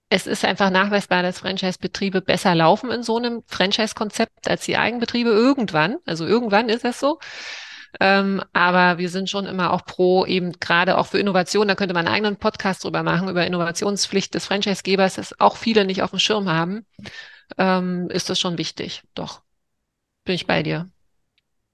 es 0.09 0.27
ist 0.27 0.45
einfach 0.45 0.71
nachweisbar, 0.71 1.23
dass 1.23 1.41
Franchise-Betriebe 1.41 2.21
besser 2.21 2.55
laufen 2.55 2.91
in 2.91 3.03
so 3.03 3.17
einem 3.17 3.43
Franchise-Konzept 3.47 4.49
als 4.49 4.65
die 4.65 4.77
Eigenbetriebe 4.77 5.31
irgendwann. 5.31 5.97
Also 6.07 6.27
irgendwann 6.27 6.69
ist 6.69 6.85
das 6.85 7.01
so. 7.01 7.19
Ähm, 7.99 8.43
aber 8.53 8.99
wir 8.99 9.09
sind 9.09 9.31
schon 9.31 9.47
immer 9.47 9.73
auch 9.73 9.85
pro, 9.85 10.27
eben 10.27 10.53
gerade 10.61 10.99
auch 10.99 11.07
für 11.07 11.19
Innovation. 11.19 11.67
Da 11.67 11.75
könnte 11.75 11.95
man 11.95 12.07
einen 12.07 12.15
eigenen 12.15 12.37
Podcast 12.37 12.85
drüber 12.85 13.03
machen, 13.03 13.29
über 13.29 13.47
Innovationspflicht 13.47 14.35
des 14.35 14.47
Franchise-Gebers, 14.47 15.15
das 15.15 15.41
auch 15.41 15.57
viele 15.57 15.85
nicht 15.85 16.03
auf 16.03 16.11
dem 16.11 16.19
Schirm 16.19 16.49
haben. 16.49 16.87
Ähm, 17.59 18.09
ist 18.11 18.29
das 18.31 18.39
schon 18.39 18.59
wichtig. 18.59 19.03
Doch. 19.15 19.43
Bin 20.25 20.35
ich 20.35 20.47
bei 20.47 20.63
dir. 20.63 20.89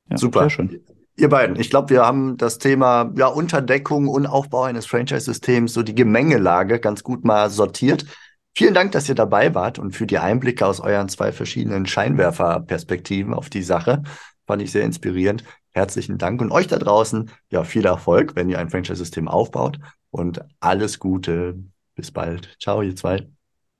Ja, 0.09 0.19
Super. 0.19 0.49
schön. 0.49 0.85
Ihr 1.17 1.29
beiden, 1.29 1.57
ich 1.57 1.69
glaube, 1.69 1.91
wir 1.91 2.05
haben 2.05 2.37
das 2.39 2.59
Thema 2.59 3.13
ja, 3.17 3.27
Unterdeckung 3.27 4.09
und 4.09 4.27
Aufbau 4.27 4.63
eines 4.63 4.87
Franchise-Systems, 4.87 5.75
so 5.75 5.83
die 5.83 5.95
Gemengelage 5.95 6.81
ganz 6.81 7.03
gut 7.03 7.25
mal 7.25 7.51
sortiert. 7.51 8.07
Vielen 8.55 8.75
Dank, 8.75 8.93
dass 8.93 9.09
ihr 9.09 9.15
dabei 9.15 9.55
wart 9.55 9.79
und 9.79 9.95
für 9.95 10.07
die 10.07 10.19
Einblicke 10.19 10.67
aus 10.67 10.81
euren 10.81 11.09
zwei 11.09 11.33
verschiedenen 11.33 11.87
Scheinwerferperspektiven 11.87 13.35
auf 13.35 13.51
die 13.51 13.63
Sache. 13.63 14.03
Fand 14.47 14.63
ich 14.63 14.73
sehr 14.73 14.85
inspirierend. 14.85 15.45
Herzlichen 15.71 16.19
Dank 16.19 16.41
und 16.41 16.51
euch 16.51 16.67
da 16.67 16.79
draußen, 16.79 17.31
ja, 17.51 17.65
viel 17.65 17.87
Erfolg, 17.87 18.37
wenn 18.37 18.51
ihr 18.51 18.59
ein 18.59 18.69
Franchise-System 18.69 19.29
aufbaut 19.29 19.79
und 20.11 20.43
alles 20.61 20.99
Gute. 20.99 21.57
Bis 21.95 22.11
bald. 22.11 22.57
Ciao, 22.61 22.83
ihr 22.83 22.97
zwei. 22.97 23.27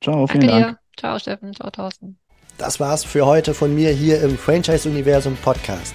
Ciao, 0.03 0.27
vielen 0.27 0.47
Danke 0.47 0.61
Dank. 0.61 0.77
Dir. 0.77 0.79
Ciao, 0.99 1.19
Steffen. 1.19 1.55
Ciao, 1.55 1.71
Thorsten. 1.71 2.19
Das 2.59 2.81
war's 2.81 3.05
für 3.05 3.27
heute 3.27 3.55
von 3.55 3.75
mir 3.75 3.91
hier 3.91 4.23
im 4.23 4.37
Franchise-Universum 4.37 5.37
Podcast. 5.37 5.95